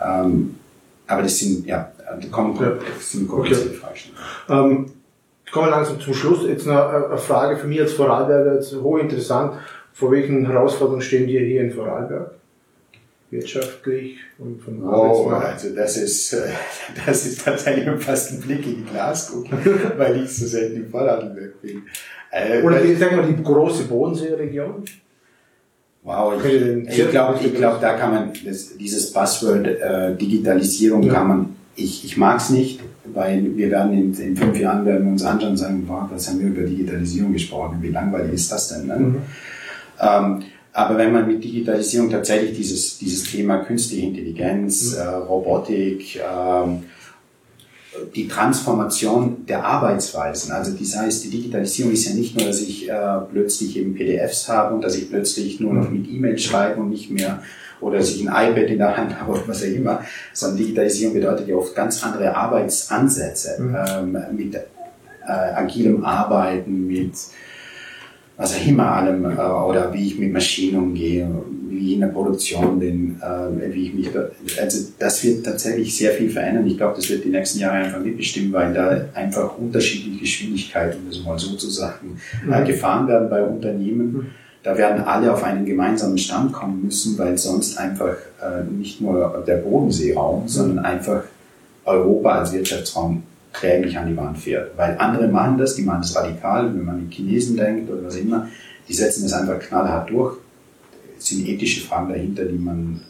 Ähm, 0.04 0.54
aber 1.06 1.22
das 1.22 1.38
sind, 1.38 1.66
ja, 1.66 1.92
die 2.20 2.28
kommen, 2.28 2.56
ja. 2.60 2.72
das 2.72 3.16
komplizierte 3.28 3.70
okay. 3.70 3.78
Fragen. 4.48 4.74
Ähm, 4.74 4.86
kommen 5.52 5.66
wir 5.66 5.70
langsam 5.70 6.00
zum 6.00 6.14
Schluss. 6.14 6.44
Jetzt 6.46 6.66
eine, 6.66 7.06
eine 7.06 7.18
Frage 7.18 7.56
für 7.56 7.68
mich 7.68 7.80
als 7.80 7.92
Vorarlberger, 7.92 8.54
jetzt 8.54 8.74
hochinteressant. 8.74 9.52
Vor 9.92 10.10
welchen 10.10 10.44
Herausforderungen 10.46 11.02
stehen 11.02 11.26
wir 11.28 11.40
hier 11.40 11.62
in 11.62 11.70
Vorarlberg? 11.70 12.32
Wirtschaftlich 13.30 14.18
und 14.38 14.62
von 14.62 14.82
Wow, 14.82 15.32
also 15.32 15.74
das 15.74 15.96
ist, 15.96 16.32
äh, 16.32 16.48
das 17.06 17.26
ist 17.26 17.44
tatsächlich 17.44 17.88
fast 18.02 18.32
ein 18.32 18.40
Blick 18.40 18.66
in 18.66 18.84
die 18.84 18.90
Glaskugel, 18.90 19.92
weil 19.96 20.22
ich 20.22 20.36
so 20.36 20.46
selten 20.46 20.76
im 20.76 20.90
Vorarlberg 20.90 21.60
bin. 21.60 21.82
Äh, 22.30 22.62
Oder 22.62 22.80
die, 22.80 22.94
sagen 22.94 23.16
wir 23.16 23.24
die 23.24 23.42
große 23.42 23.84
Bodenseeregion? 23.84 24.84
Wow, 26.02 26.34
ich, 26.44 26.98
ich 26.98 27.10
glaube, 27.10 27.40
ich 27.44 27.52
glaub, 27.52 27.80
da 27.80 27.94
kann 27.94 28.12
man, 28.12 28.32
das, 28.44 28.76
dieses 28.76 29.12
Buzzword 29.12 29.66
äh, 29.66 30.14
Digitalisierung 30.14 31.02
ja. 31.02 31.14
kann 31.14 31.26
man, 31.26 31.56
ich, 31.74 32.04
ich 32.04 32.16
mag 32.16 32.38
es 32.38 32.50
nicht, 32.50 32.80
weil 33.12 33.56
wir 33.56 33.70
werden 33.72 33.92
in, 33.92 34.14
in 34.14 34.36
fünf 34.36 34.56
Jahren 34.58 34.86
werden 34.86 35.04
wir 35.04 35.12
uns 35.12 35.24
anschauen 35.24 35.50
und 35.50 35.56
sagen, 35.56 35.84
wow, 35.88 36.04
was 36.08 36.28
haben 36.28 36.38
wir 36.38 36.46
über 36.46 36.62
Digitalisierung 36.62 37.32
gesprochen, 37.32 37.78
wie 37.80 37.90
langweilig 37.90 38.34
ist 38.34 38.52
das 38.52 38.68
denn? 38.68 38.86
Ne? 38.86 38.96
Mhm. 38.96 39.16
Ähm, 40.00 40.42
aber 40.76 40.98
wenn 40.98 41.10
man 41.10 41.26
mit 41.26 41.42
Digitalisierung 41.42 42.10
tatsächlich 42.10 42.54
dieses, 42.54 42.98
dieses 42.98 43.24
Thema 43.24 43.64
künstliche 43.64 44.08
Intelligenz, 44.08 44.92
mhm. 44.92 44.98
äh, 44.98 45.06
Robotik, 45.06 46.16
ähm, 46.16 46.82
die 48.14 48.28
Transformation 48.28 49.46
der 49.46 49.64
Arbeitsweisen, 49.64 50.52
also 50.52 50.72
das 50.72 50.94
heißt, 50.94 51.24
die 51.24 51.30
Digitalisierung 51.30 51.92
ist 51.92 52.04
ja 52.04 52.14
nicht 52.14 52.36
nur, 52.36 52.46
dass 52.46 52.60
ich 52.60 52.90
äh, 52.90 52.94
plötzlich 53.32 53.78
eben 53.78 53.94
PDFs 53.94 54.50
habe 54.50 54.74
und 54.74 54.82
dass 54.82 54.96
ich 54.96 55.08
plötzlich 55.08 55.60
nur 55.60 55.72
noch 55.72 55.88
mit 55.88 56.10
E-Mail 56.10 56.36
schreibe 56.36 56.78
und 56.82 56.90
nicht 56.90 57.10
mehr 57.10 57.42
oder 57.80 57.96
dass 57.96 58.10
ich 58.10 58.28
ein 58.28 58.50
iPad 58.50 58.68
in 58.68 58.78
der 58.78 58.94
Hand 58.98 59.18
habe 59.18 59.32
oder 59.32 59.48
was 59.48 59.62
auch 59.62 59.68
immer, 59.68 60.02
sondern 60.34 60.58
Digitalisierung 60.58 61.14
bedeutet 61.14 61.48
ja 61.48 61.56
oft 61.56 61.74
ganz 61.74 62.04
andere 62.04 62.36
Arbeitsansätze 62.36 63.62
mhm. 63.62 63.76
ähm, 63.88 64.18
mit 64.36 64.54
äh, 64.54 64.60
agilem 65.26 66.04
Arbeiten, 66.04 66.86
mit 66.86 67.14
auch 68.38 68.66
immer 68.66 68.92
allem, 68.92 69.24
äh, 69.24 69.38
oder 69.38 69.92
wie 69.92 70.06
ich 70.06 70.18
mit 70.18 70.32
Maschinen 70.32 70.76
umgehe, 70.76 71.28
wie 71.68 71.88
ich 71.88 71.94
in 71.94 72.00
der 72.00 72.08
Produktion 72.08 72.78
bin, 72.78 73.20
äh, 73.20 73.72
wie 73.72 73.86
ich 73.86 73.94
mich 73.94 74.10
also 74.60 74.88
das 74.98 75.24
wird 75.24 75.44
tatsächlich 75.44 75.96
sehr 75.96 76.12
viel 76.12 76.30
verändern. 76.30 76.66
Ich 76.66 76.76
glaube, 76.76 76.96
das 76.96 77.08
wird 77.08 77.24
die 77.24 77.30
nächsten 77.30 77.60
Jahre 77.60 77.76
einfach 77.76 78.00
mitbestimmen, 78.00 78.52
weil 78.52 78.72
da 78.72 79.06
einfach 79.14 79.56
unterschiedliche 79.58 80.20
Geschwindigkeiten, 80.20 81.00
um 81.00 81.10
das 81.10 81.24
mal 81.24 81.38
so 81.38 81.54
zu 81.56 81.70
sagen, 81.70 82.20
äh, 82.50 82.60
mhm. 82.60 82.64
gefahren 82.66 83.08
werden 83.08 83.30
bei 83.30 83.42
Unternehmen. 83.42 84.12
Mhm. 84.12 84.26
Da 84.62 84.76
werden 84.76 85.02
alle 85.04 85.32
auf 85.32 85.44
einen 85.44 85.64
gemeinsamen 85.64 86.18
Stand 86.18 86.52
kommen 86.52 86.82
müssen, 86.84 87.16
weil 87.18 87.38
sonst 87.38 87.78
einfach 87.78 88.16
äh, 88.42 88.64
nicht 88.68 89.00
nur 89.00 89.44
der 89.46 89.58
Bodenseeraum, 89.58 90.48
sondern 90.48 90.84
einfach 90.84 91.22
Europa 91.84 92.40
als 92.40 92.52
Wirtschaftsraum 92.52 93.22
kläglich 93.58 93.98
an 93.98 94.08
die 94.08 94.16
Wand 94.16 94.38
fährt. 94.38 94.76
Weil 94.76 94.96
andere 94.98 95.28
machen 95.28 95.58
das, 95.58 95.74
die 95.74 95.82
machen 95.82 96.02
das 96.02 96.14
radikal, 96.16 96.74
wenn 96.74 96.84
man 96.84 96.94
an 96.96 97.08
die 97.08 97.16
Chinesen 97.16 97.56
denkt 97.56 97.90
oder 97.90 98.04
was 98.04 98.16
immer, 98.16 98.48
die 98.88 98.94
setzen 98.94 99.22
das 99.22 99.32
einfach 99.32 99.58
knallhart 99.58 100.10
durch. 100.10 100.36
Es 101.18 101.26
sind 101.26 101.46
ethische 101.48 101.80
Fragen 101.80 102.10
dahinter, 102.10 102.44
die 102.44 102.58
man, 102.58 103.00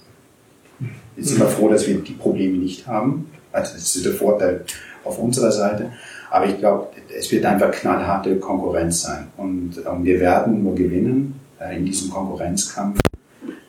jetzt 1.16 1.28
sind 1.28 1.40
wir 1.40 1.48
froh, 1.48 1.68
dass 1.68 1.86
wir 1.86 1.96
die 1.96 2.12
Probleme 2.12 2.56
nicht 2.58 2.86
haben. 2.86 3.30
Also 3.52 3.74
das 3.74 3.96
ist 3.96 4.04
der 4.04 4.12
Vorteil 4.12 4.64
auf 5.04 5.18
unserer 5.18 5.50
Seite. 5.50 5.92
Aber 6.30 6.46
ich 6.46 6.58
glaube, 6.58 6.88
es 7.16 7.30
wird 7.32 7.44
einfach 7.44 7.70
knallharte 7.70 8.36
Konkurrenz 8.36 9.02
sein. 9.02 9.28
Und, 9.36 9.78
und 9.78 10.04
wir 10.04 10.20
werden 10.20 10.62
nur 10.62 10.74
gewinnen 10.74 11.40
äh, 11.60 11.76
in 11.76 11.84
diesem 11.84 12.10
Konkurrenzkampf, 12.10 12.98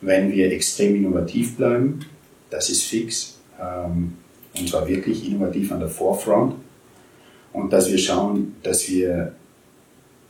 wenn 0.01 0.31
wir 0.31 0.51
extrem 0.51 0.95
innovativ 0.95 1.57
bleiben. 1.57 1.99
Das 2.49 2.69
ist 2.69 2.83
fix. 2.83 3.39
Ähm, 3.59 4.13
und 4.57 4.69
zwar 4.69 4.87
wirklich 4.87 5.29
innovativ 5.29 5.71
an 5.71 5.79
der 5.79 5.89
Forefront. 5.89 6.55
Und 7.53 7.73
dass 7.73 7.89
wir 7.89 7.97
schauen, 7.97 8.55
dass 8.63 8.89
wir 8.89 9.33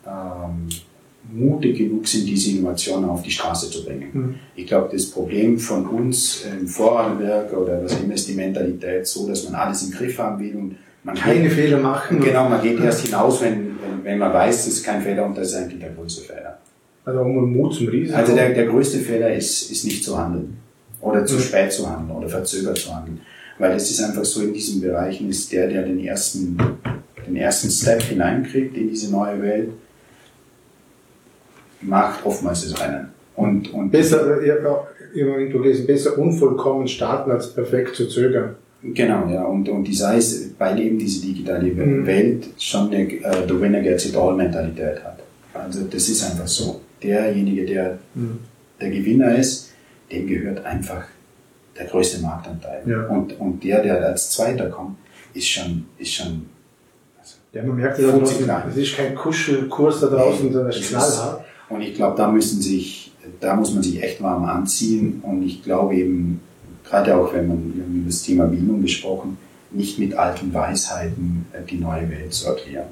ähm, 0.06 0.70
mutig 1.32 1.78
genug 1.78 2.08
sind, 2.08 2.26
diese 2.26 2.52
Innovationen 2.52 3.10
auf 3.10 3.22
die 3.22 3.32
Straße 3.32 3.70
zu 3.70 3.84
bringen. 3.84 4.10
Mhm. 4.14 4.36
Ich 4.56 4.66
glaube, 4.68 4.90
das 4.92 5.08
Problem 5.08 5.60
von 5.60 5.86
uns 5.88 6.46
im 6.46 6.68
Vorarlberg 6.68 7.52
oder 7.54 7.84
was 7.84 8.00
immer 8.00 8.14
ist 8.14 8.28
die 8.28 8.34
Mentalität 8.34 9.06
so, 9.06 9.28
dass 9.28 9.44
man 9.44 9.56
alles 9.56 9.84
im 9.84 9.92
Griff 9.92 10.18
haben 10.20 10.40
will 10.40 10.56
und 10.56 10.76
man 11.04 11.16
keine 11.16 11.44
geht, 11.44 11.54
Fehler 11.54 11.80
machen. 11.80 12.20
Genau, 12.20 12.50
man 12.50 12.62
geht 12.62 12.80
erst 12.80 13.06
hinaus, 13.06 13.42
wenn, 13.42 13.78
wenn, 13.82 14.04
wenn 14.04 14.20
man 14.20 14.34
weiß, 14.34 14.66
das 14.66 14.76
ist 14.76 14.86
kein 14.86 15.02
Fehler 15.02 15.26
und 15.26 15.38
das 15.38 15.50
ist 15.50 15.56
eigentlich 15.56 15.80
der 15.80 15.92
größte 15.92 16.22
Fehler. 16.22 16.58
Also 17.06 17.24
Mut 17.24 17.74
zum 17.74 17.88
Risiko. 17.88 18.18
Also 18.18 18.36
der, 18.36 18.54
der 18.54 18.66
größte 18.66 19.00
Fehler 19.00 19.34
ist, 19.34 19.72
ist 19.72 19.86
nicht 19.86 20.04
zu 20.04 20.18
handeln 20.18 20.58
oder 21.00 21.26
zu 21.26 21.36
mhm. 21.36 21.40
spät 21.40 21.72
zu 21.72 21.90
handeln 21.90 22.18
oder 22.18 22.28
verzögert 22.28 22.78
zu 22.78 22.94
handeln. 22.94 23.22
Weil 23.60 23.72
es 23.72 23.90
ist 23.90 24.02
einfach 24.04 24.26
so, 24.26 24.42
in 24.42 24.54
diesen 24.54 24.82
Bereichen 24.82 25.30
ist 25.30 25.52
der, 25.52 25.68
der 25.68 25.84
den 25.84 26.00
ersten, 26.00 26.58
den 27.28 27.36
ersten 27.36 27.70
Step 27.70 28.02
hineinkriegt 28.02 28.76
in 28.78 28.90
diese 28.90 29.12
neue 29.12 29.42
Welt, 29.42 29.70
macht 31.82 32.26
oftmals 32.26 32.70
das 32.70 32.82
Rennen. 32.82 33.10
Und, 33.36 33.74
und 33.74 33.92
besser, 33.92 34.42
ich 34.42 34.52
habe 34.52 34.88
irgendwo 35.14 35.60
gelesen, 35.60 35.86
besser 35.86 36.18
unvollkommen 36.18 36.88
starten 36.88 37.32
als 37.32 37.54
perfekt 37.54 37.96
zu 37.96 38.08
zögern. 38.08 38.56
Genau, 38.82 39.28
ja. 39.30 39.44
Und, 39.44 39.70
und 39.70 39.84
die 39.86 39.94
sei 39.94 40.18
es, 40.18 40.52
weil 40.58 40.80
eben 40.80 40.98
diese 40.98 41.26
digitale 41.26 41.72
mhm. 41.72 42.06
Welt 42.06 42.48
schon 42.58 42.92
eine 42.92 43.06
uh, 43.06 43.48
The 43.48 43.60
Winner 43.60 43.82
Gets 43.82 44.08
It 44.08 44.16
All 44.16 44.36
Mentalität 44.36 45.04
hat. 45.04 45.20
Also 45.54 45.84
das 45.86 46.10
ist 46.10 46.24
einfach 46.24 46.48
so. 46.48 46.82
Derjenige, 47.02 47.66
der 47.66 48.00
mhm. 48.16 48.40
der 48.80 48.90
Gewinner 48.90 49.36
ist, 49.36 49.72
dem 50.12 50.28
gehört 50.28 50.66
einfach 50.66 51.06
der 51.78 51.86
größte 51.86 52.22
Marktanteil. 52.22 52.84
Ja. 52.86 53.08
Und, 53.08 53.40
und 53.40 53.64
der, 53.64 53.84
der 53.84 54.04
als 54.06 54.32
Zweiter 54.32 54.70
kommt, 54.70 54.98
ist 55.34 55.48
schon, 55.48 55.86
ist 55.98 56.14
schon 56.14 56.46
ja, 57.58 57.64
man 57.64 57.76
merkt 57.76 58.00
ja, 58.00 58.16
es 58.70 58.78
ist 58.78 58.96
kein 58.96 59.16
Kuschelkurs 59.16 60.02
da 60.02 60.08
draußen, 60.08 60.54
sondern 60.54 60.70
es 60.70 60.78
ist 60.78 60.90
knallhart. 60.90 61.44
Und 61.70 61.82
ich 61.82 61.96
glaube, 61.96 62.16
da 62.16 62.32
müssen 62.32 62.62
sich, 62.62 63.12
da 63.40 63.56
muss 63.56 63.74
man 63.74 63.82
sich 63.82 64.02
echt 64.02 64.22
warm 64.22 64.46
anziehen. 64.46 65.22
Und 65.24 65.42
ich 65.42 65.64
glaube 65.64 65.96
eben, 65.96 66.40
gerade 66.88 67.16
auch 67.16 67.34
wenn 67.34 67.48
man 67.48 67.74
über 67.74 68.08
das 68.08 68.22
Thema 68.22 68.46
Bildung 68.46 68.82
gesprochen, 68.82 69.38
nicht 69.72 69.98
mit 69.98 70.14
alten 70.14 70.54
Weisheiten 70.54 71.46
äh, 71.52 71.66
die 71.68 71.78
neue 71.78 72.10
Welt 72.10 72.34
zu 72.34 72.48
erklären. 72.48 72.88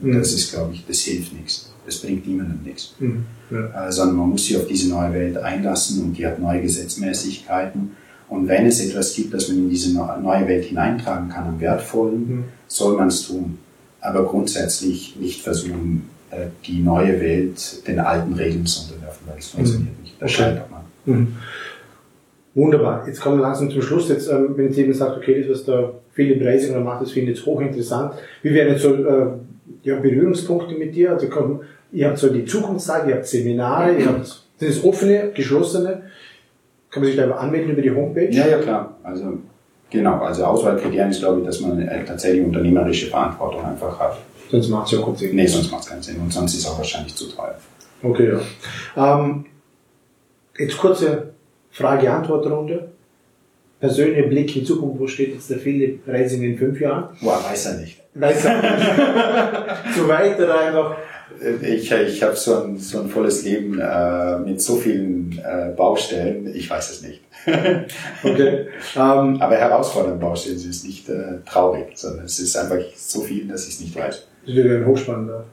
Mhm. 0.00 0.18
Das 0.18 0.32
ist, 0.32 0.52
glaube 0.52 0.72
ich, 0.72 0.86
das 0.86 1.00
hilft 1.00 1.34
nichts. 1.34 1.72
Das 1.84 1.98
bringt 1.98 2.26
niemandem 2.26 2.60
nichts. 2.64 2.94
Mhm. 2.98 3.24
Ja. 3.50 3.88
Äh, 3.88 3.92
sondern 3.92 4.16
man 4.16 4.30
muss 4.30 4.46
sich 4.46 4.56
auf 4.56 4.66
diese 4.66 4.88
neue 4.90 5.12
Welt 5.12 5.36
einlassen 5.36 6.02
und 6.04 6.16
die 6.16 6.26
hat 6.26 6.38
neue 6.38 6.62
Gesetzmäßigkeiten. 6.62 7.90
Und 8.28 8.48
wenn 8.48 8.66
es 8.66 8.80
etwas 8.80 9.12
gibt, 9.14 9.34
das 9.34 9.48
man 9.48 9.58
in 9.58 9.70
diese 9.70 9.92
neue 9.92 10.48
Welt 10.48 10.64
hineintragen 10.64 11.28
kann, 11.28 11.46
am 11.46 11.60
wertvollen, 11.60 12.28
mhm. 12.28 12.44
soll 12.68 12.96
man 12.96 13.08
es 13.08 13.26
tun. 13.26 13.58
Aber 14.04 14.24
grundsätzlich 14.26 15.16
nicht 15.16 15.40
versuchen, 15.40 16.10
äh, 16.30 16.48
die 16.66 16.80
neue 16.80 17.20
Welt 17.20 17.88
den 17.88 17.98
alten 17.98 18.34
Regeln 18.34 18.66
zu 18.66 18.82
unterwerfen, 18.82 19.26
weil 19.26 19.38
es 19.38 19.48
funktioniert 19.48 19.96
mhm. 19.96 20.02
nicht. 20.02 20.14
Das 20.20 20.30
okay. 20.30 20.42
scheitert 20.42 20.70
man. 20.70 20.82
Mhm. 21.06 21.36
Wunderbar. 22.54 23.06
Jetzt 23.06 23.20
kommen 23.20 23.38
wir 23.38 23.42
langsam 23.42 23.70
zum 23.70 23.80
Schluss. 23.80 24.10
Jetzt, 24.10 24.28
ähm, 24.30 24.54
wenn 24.56 24.66
jetzt 24.66 24.76
jemand 24.76 24.96
sagt, 24.96 25.16
okay, 25.16 25.42
das, 25.42 25.50
was 25.50 25.64
der 25.64 25.94
Philipp 26.12 26.44
Reisinger 26.44 26.80
macht, 26.80 27.02
das 27.02 27.12
finde 27.12 27.32
ich 27.32 27.38
jetzt 27.38 27.46
hochinteressant. 27.46 28.12
Wie 28.42 28.52
wären 28.52 28.68
jetzt 28.68 28.82
so 28.82 28.94
äh, 28.94 29.26
ja, 29.82 29.98
Berührungspunkte 29.98 30.74
mit 30.74 30.94
dir? 30.94 31.12
Also 31.12 31.28
komm, 31.28 31.62
ihr 31.90 32.08
habt 32.08 32.18
so 32.18 32.28
die 32.28 32.44
Zukunftszeit, 32.44 33.08
ihr 33.08 33.14
habt 33.14 33.26
Seminare, 33.26 33.96
ihr 33.96 34.06
habt, 34.06 34.26
sind 34.58 34.68
es 34.68 34.84
offene, 34.84 35.30
geschlossene? 35.34 36.02
Kann 36.90 37.02
man 37.02 37.06
sich 37.10 37.16
da 37.16 37.28
anmelden 37.30 37.70
über 37.70 37.82
die 37.82 37.90
Homepage? 37.90 38.30
Ja, 38.30 38.46
ja, 38.46 38.58
klar. 38.58 38.98
Also, 39.02 39.38
genau. 39.90 40.20
Also 40.20 40.44
Auswahlkriterien 40.44 41.10
ist, 41.10 41.20
glaube 41.20 41.40
ich, 41.40 41.46
dass 41.46 41.60
man 41.60 41.72
eine 41.72 42.04
tatsächlich 42.04 42.44
unternehmerische 42.44 43.06
Verantwortung 43.06 43.64
einfach 43.64 43.98
hat. 43.98 44.18
Sonst 44.50 44.68
macht 44.68 44.86
es 44.86 44.92
ja 44.92 45.04
keinen 45.04 45.16
Sinn. 45.16 45.36
Nee, 45.36 45.46
sonst 45.46 45.70
macht 45.70 45.82
es 45.82 45.88
keinen 45.88 46.02
Sinn. 46.02 46.16
Und 46.20 46.32
sonst 46.32 46.54
ist 46.54 46.60
es 46.60 46.66
auch 46.66 46.78
wahrscheinlich 46.78 47.14
zu 47.14 47.28
teuer. 47.28 47.56
Okay, 48.02 48.32
ja. 48.96 49.20
Ähm, 49.20 49.46
jetzt 50.58 50.78
kurze 50.78 51.34
Frage-Antwort-Runde. 51.70 52.88
Persönlicher 53.80 54.28
Blick 54.28 54.56
in 54.56 54.64
Zukunft, 54.64 55.00
wo 55.00 55.06
steht 55.06 55.34
jetzt 55.34 55.50
der 55.50 55.58
Philipp 55.58 56.06
Reising 56.06 56.42
in 56.42 56.56
fünf 56.56 56.80
Jahren? 56.80 57.08
Boah, 57.20 57.42
weiß 57.44 57.66
er 57.66 57.80
nicht. 57.80 58.00
Weiß 58.14 58.44
er 58.44 58.62
nicht. 58.62 59.94
zu 59.94 60.08
weit 60.08 60.38
oder 60.38 60.60
einfach 60.60 60.96
ich, 61.62 61.90
ich 61.90 62.22
habe 62.22 62.36
so 62.36 62.62
ein, 62.62 62.78
so 62.78 63.00
ein 63.00 63.08
volles 63.08 63.44
Leben 63.44 63.80
äh, 63.80 64.38
mit 64.38 64.60
so 64.60 64.76
vielen 64.76 65.38
äh, 65.38 65.74
Baustellen, 65.76 66.52
ich 66.54 66.68
weiß 66.68 66.90
es 66.90 67.02
nicht. 67.02 67.20
okay. 68.22 68.66
Um, 68.94 69.00
ähm, 69.02 69.42
Aber 69.42 69.56
herausfordernde 69.56 70.18
Baustellen 70.18 70.58
sind 70.58 70.84
nicht 70.84 71.08
äh, 71.08 71.40
traurig, 71.44 71.88
sondern 71.94 72.24
es 72.24 72.38
ist 72.38 72.56
einfach 72.56 72.78
so 72.96 73.20
viel, 73.20 73.46
dass 73.48 73.66
ich 73.66 73.74
es 73.74 73.80
nicht 73.80 73.96
weiß. 73.96 74.26
Das 74.46 74.54
wird 74.54 74.66
ein 74.70 74.86
hochspannender. 74.86 75.44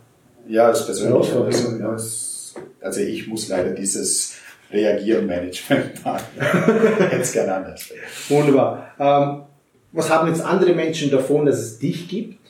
Ja, 0.48 0.70
das 0.70 0.86
persönlich. 0.86 1.34
Also, 1.34 2.60
also 2.82 3.02
ich 3.02 3.28
muss 3.28 3.48
leider 3.50 3.72
dieses 3.72 4.36
Reagieren 4.72 5.28
Management 5.28 6.04
machen. 6.06 6.26
Hätte 6.38 7.22
es 7.22 7.32
gerne 7.32 7.56
anders. 7.56 7.90
Wunderbar. 8.30 8.94
Ähm, 9.00 9.44
was 9.92 10.10
haben 10.10 10.30
jetzt 10.30 10.42
andere 10.42 10.74
Menschen 10.74 11.12
davon, 11.12 11.46
dass 11.46 11.60
es 11.60 11.80
dich 11.80 12.08
gibt? 12.08 12.41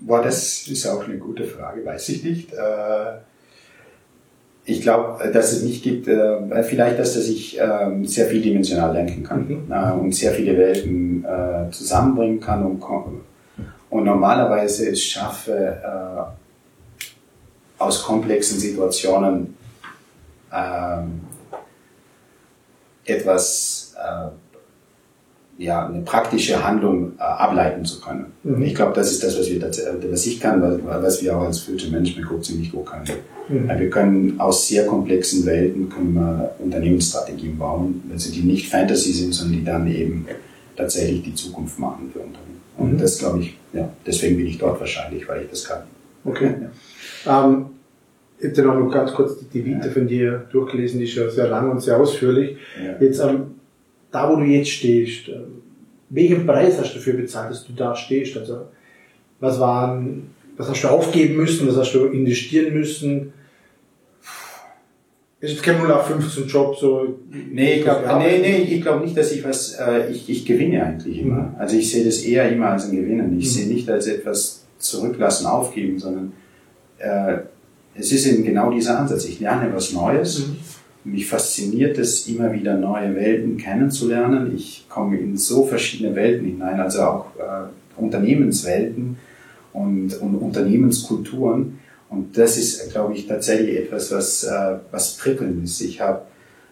Boah, 0.00 0.22
das 0.22 0.68
ist 0.68 0.86
auch 0.86 1.04
eine 1.04 1.18
gute 1.18 1.44
Frage, 1.44 1.84
weiß 1.84 2.08
ich 2.10 2.24
nicht. 2.24 2.52
Äh, 2.52 3.18
ich 4.64 4.82
glaube, 4.82 5.30
dass 5.30 5.52
es 5.52 5.62
nicht 5.62 5.82
gibt, 5.82 6.06
äh, 6.08 6.62
vielleicht, 6.62 6.98
dass 6.98 7.16
ich 7.16 7.58
ähm, 7.58 8.06
sehr 8.06 8.26
vieldimensional 8.26 8.92
denken 8.92 9.22
kann 9.24 9.48
mhm. 9.48 9.72
Äh, 9.72 9.92
und 9.92 10.14
sehr 10.14 10.32
viele 10.32 10.56
Welten 10.56 11.24
zusammenbringen 11.70 12.40
kann 12.40 12.64
und, 12.64 12.82
und 13.90 14.04
normalerweise 14.04 14.88
es 14.88 15.02
schaffe, 15.04 16.32
aus 17.78 18.02
komplexen 18.02 18.58
Situationen 18.58 19.56
ähm, 20.52 21.20
etwas 23.04 23.94
ja, 25.58 25.86
eine 25.86 26.02
praktische 26.02 26.64
Handlung 26.64 27.12
äh, 27.18 27.22
ableiten 27.22 27.84
zu 27.84 28.00
können. 28.00 28.26
Mhm. 28.44 28.62
Ich 28.62 28.74
glaube, 28.76 28.92
das 28.94 29.10
ist 29.10 29.24
das, 29.24 29.38
was 29.38 29.50
wir 29.50 29.60
was 29.60 30.26
ich 30.26 30.40
kann, 30.40 30.62
was, 30.62 30.78
was 31.02 31.22
wir 31.22 31.36
auch 31.36 31.42
als 31.42 31.58
Future 31.58 31.90
Management 31.90 32.28
Group 32.28 32.44
ziemlich 32.44 32.70
gut 32.70 32.86
können. 32.86 33.04
Mhm. 33.48 33.68
Wir 33.78 33.90
können 33.90 34.40
aus 34.40 34.68
sehr 34.68 34.86
komplexen 34.86 35.44
Welten 35.46 35.88
können 35.88 36.14
wir 36.14 36.54
Unternehmensstrategien 36.60 37.58
bauen, 37.58 38.02
also 38.12 38.32
die 38.32 38.42
nicht 38.42 38.68
Fantasy 38.68 39.12
sind, 39.12 39.34
sondern 39.34 39.58
die 39.58 39.64
dann 39.64 39.86
eben 39.90 40.26
tatsächlich 40.76 41.22
die 41.22 41.34
Zukunft 41.34 41.78
machen 41.78 42.10
für 42.12 42.20
Unternehmen. 42.20 42.60
Und 42.76 42.92
mhm. 42.94 42.98
das 42.98 43.18
glaube 43.18 43.40
ich, 43.40 43.58
ja, 43.72 43.88
deswegen 44.06 44.36
bin 44.36 44.46
ich 44.46 44.58
dort 44.58 44.78
wahrscheinlich, 44.78 45.28
weil 45.28 45.42
ich 45.42 45.50
das 45.50 45.64
kann. 45.64 45.82
Okay. 46.24 46.54
Ja. 47.24 47.44
Ähm, 47.44 47.66
ich 48.38 48.56
habe 48.56 48.78
noch 48.78 48.92
ganz 48.92 49.12
kurz 49.12 49.36
die 49.52 49.64
Vita 49.64 49.90
von 49.90 50.06
dir 50.06 50.46
durchgelesen, 50.52 51.00
die 51.00 51.06
ist 51.06 51.16
ja 51.16 51.28
sehr 51.28 51.48
lang 51.48 51.72
und 51.72 51.80
sehr 51.80 51.98
ausführlich. 51.98 52.56
Ja. 52.80 52.94
Jetzt 53.00 53.18
ähm, 53.18 53.57
da, 54.10 54.30
wo 54.30 54.36
du 54.36 54.44
jetzt 54.44 54.70
stehst, 54.70 55.28
äh, 55.28 55.40
welchen 56.10 56.46
Preis 56.46 56.78
hast 56.78 56.92
du 56.92 56.98
dafür 56.98 57.14
bezahlt, 57.14 57.50
dass 57.50 57.66
du 57.66 57.72
da 57.72 57.94
stehst? 57.94 58.36
Also, 58.36 58.68
was 59.40 59.60
waren, 59.60 60.30
was 60.56 60.68
hast 60.68 60.82
du 60.82 60.88
aufgeben 60.88 61.36
müssen, 61.36 61.68
was 61.68 61.76
hast 61.76 61.92
du 61.92 62.06
investieren 62.06 62.74
müssen? 62.74 63.32
Ist 65.40 65.52
jetzt 65.52 65.62
kein 65.62 65.76
0815 65.76 66.48
Job, 66.48 66.76
so. 66.76 67.20
Nee, 67.30 67.74
ich 67.74 67.84
glaube, 67.84 68.02
nee, 68.18 68.38
nee, 68.38 68.56
ich 68.74 68.82
glaube 68.82 69.04
nicht, 69.04 69.16
dass 69.16 69.30
ich 69.30 69.44
was, 69.44 69.74
äh, 69.74 70.10
ich, 70.10 70.28
ich 70.28 70.44
gewinne 70.44 70.84
eigentlich 70.84 71.20
immer. 71.20 71.42
Mhm. 71.42 71.56
Also 71.58 71.76
ich 71.76 71.92
sehe 71.92 72.04
das 72.04 72.22
eher 72.22 72.50
immer 72.50 72.70
als 72.70 72.86
ein 72.86 72.96
Gewinnen. 72.96 73.38
Ich 73.38 73.46
mhm. 73.46 73.50
sehe 73.50 73.68
nicht 73.68 73.88
als 73.88 74.08
etwas 74.08 74.64
zurücklassen, 74.78 75.46
aufgeben, 75.46 75.98
sondern, 75.98 76.32
äh, 76.98 77.38
es 77.94 78.10
ist 78.10 78.26
eben 78.26 78.42
genau 78.42 78.70
dieser 78.72 78.98
Ansatz. 78.98 79.26
Ich 79.26 79.38
lerne 79.38 79.72
was 79.72 79.92
Neues. 79.92 80.48
Mhm 80.48 80.56
mich 81.12 81.26
fasziniert 81.26 81.98
es, 81.98 82.28
immer 82.28 82.52
wieder 82.52 82.76
neue 82.76 83.14
Welten 83.14 83.56
kennenzulernen. 83.56 84.52
Ich 84.54 84.86
komme 84.88 85.18
in 85.18 85.36
so 85.36 85.64
verschiedene 85.64 86.14
Welten 86.14 86.46
hinein, 86.46 86.80
also 86.80 87.02
auch 87.02 87.26
äh, 87.36 88.00
Unternehmenswelten 88.00 89.16
und, 89.72 90.14
und 90.20 90.34
Unternehmenskulturen. 90.36 91.78
Und 92.10 92.38
das 92.38 92.56
ist, 92.56 92.90
glaube 92.90 93.14
ich, 93.14 93.26
tatsächlich 93.26 93.76
etwas, 93.76 94.10
was, 94.12 94.44
äh, 94.44 94.76
was 94.90 95.16
prickelnd 95.16 95.64
ist. 95.64 95.80
Ich 95.80 96.00
habe 96.00 96.22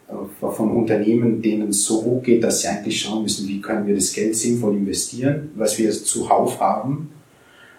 äh, 0.08 0.46
von 0.46 0.70
Unternehmen, 0.70 1.42
denen 1.42 1.68
es 1.70 1.84
so 1.84 2.02
hoch 2.04 2.22
geht, 2.22 2.42
dass 2.42 2.62
sie 2.62 2.68
eigentlich 2.68 3.00
schauen 3.00 3.22
müssen, 3.22 3.46
wie 3.48 3.60
können 3.60 3.86
wir 3.86 3.94
das 3.94 4.12
Geld 4.12 4.36
sinnvoll 4.36 4.76
investieren, 4.76 5.50
was 5.54 5.78
wir 5.78 5.90
zuhauf 5.90 6.60
haben, 6.60 7.10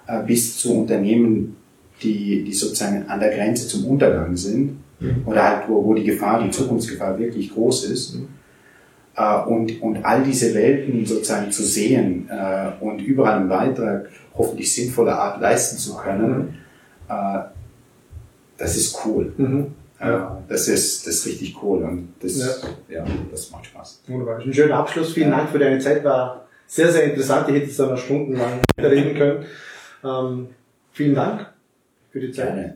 äh, 0.07 0.23
bis 0.23 0.57
zu 0.57 0.73
Unternehmen, 0.73 1.55
die, 2.03 2.43
die 2.43 2.53
sozusagen 2.53 3.07
an 3.07 3.19
der 3.19 3.35
Grenze 3.35 3.67
zum 3.67 3.85
Untergang 3.85 4.35
sind. 4.37 4.77
Oder 5.25 5.43
halt 5.43 5.69
wo, 5.69 5.83
wo 5.83 5.93
die 5.93 6.03
Gefahr, 6.03 6.43
die 6.43 6.51
Zukunftsgefahr 6.51 7.17
wirklich 7.19 7.53
groß 7.53 7.85
ist. 7.85 8.15
Mhm. 8.15 8.27
Äh, 9.15 9.41
und, 9.43 9.81
und 9.81 10.05
all 10.05 10.23
diese 10.23 10.53
Welten 10.53 11.05
sozusagen 11.05 11.51
zu 11.51 11.63
sehen 11.63 12.29
und 12.79 12.99
überall 12.99 13.39
einen 13.39 13.49
Beitrag 13.49 14.09
hoffentlich 14.35 14.73
sinnvoller 14.73 15.17
Art 15.17 15.41
leisten 15.41 15.77
zu 15.77 15.95
können, 15.95 16.55
mhm. 17.09 17.13
das 18.57 18.77
ist 18.77 18.99
cool. 19.05 19.33
Mhm. 19.37 19.67
Ja, 19.99 20.43
das 20.47 20.67
ist, 20.67 21.07
das 21.07 21.15
ist 21.15 21.25
richtig 21.25 21.55
cool 21.63 21.83
und 21.83 22.13
das, 22.21 22.37
ja. 22.87 22.99
ja 22.99 23.05
das 23.31 23.49
macht 23.49 23.65
Spaß. 23.65 24.03
Wunderbar. 24.07 24.39
Ein 24.39 24.53
schöner 24.53 24.75
Abschluss. 24.75 25.13
Vielen 25.13 25.31
Dank 25.31 25.49
für 25.49 25.57
deine 25.57 25.79
Zeit. 25.79 26.03
War 26.03 26.45
sehr, 26.67 26.91
sehr 26.91 27.05
interessant. 27.05 27.47
Ich 27.49 27.55
hätte 27.55 27.65
jetzt 27.65 27.79
noch 27.79 27.97
stundenlang 27.97 28.59
reden 28.77 29.17
können. 29.17 29.45
Ähm, 30.03 30.47
vielen 30.91 31.15
Dank 31.15 31.47
für 32.11 32.19
die 32.19 32.31
Zeit. 32.31 32.47
Gerne. 32.47 32.75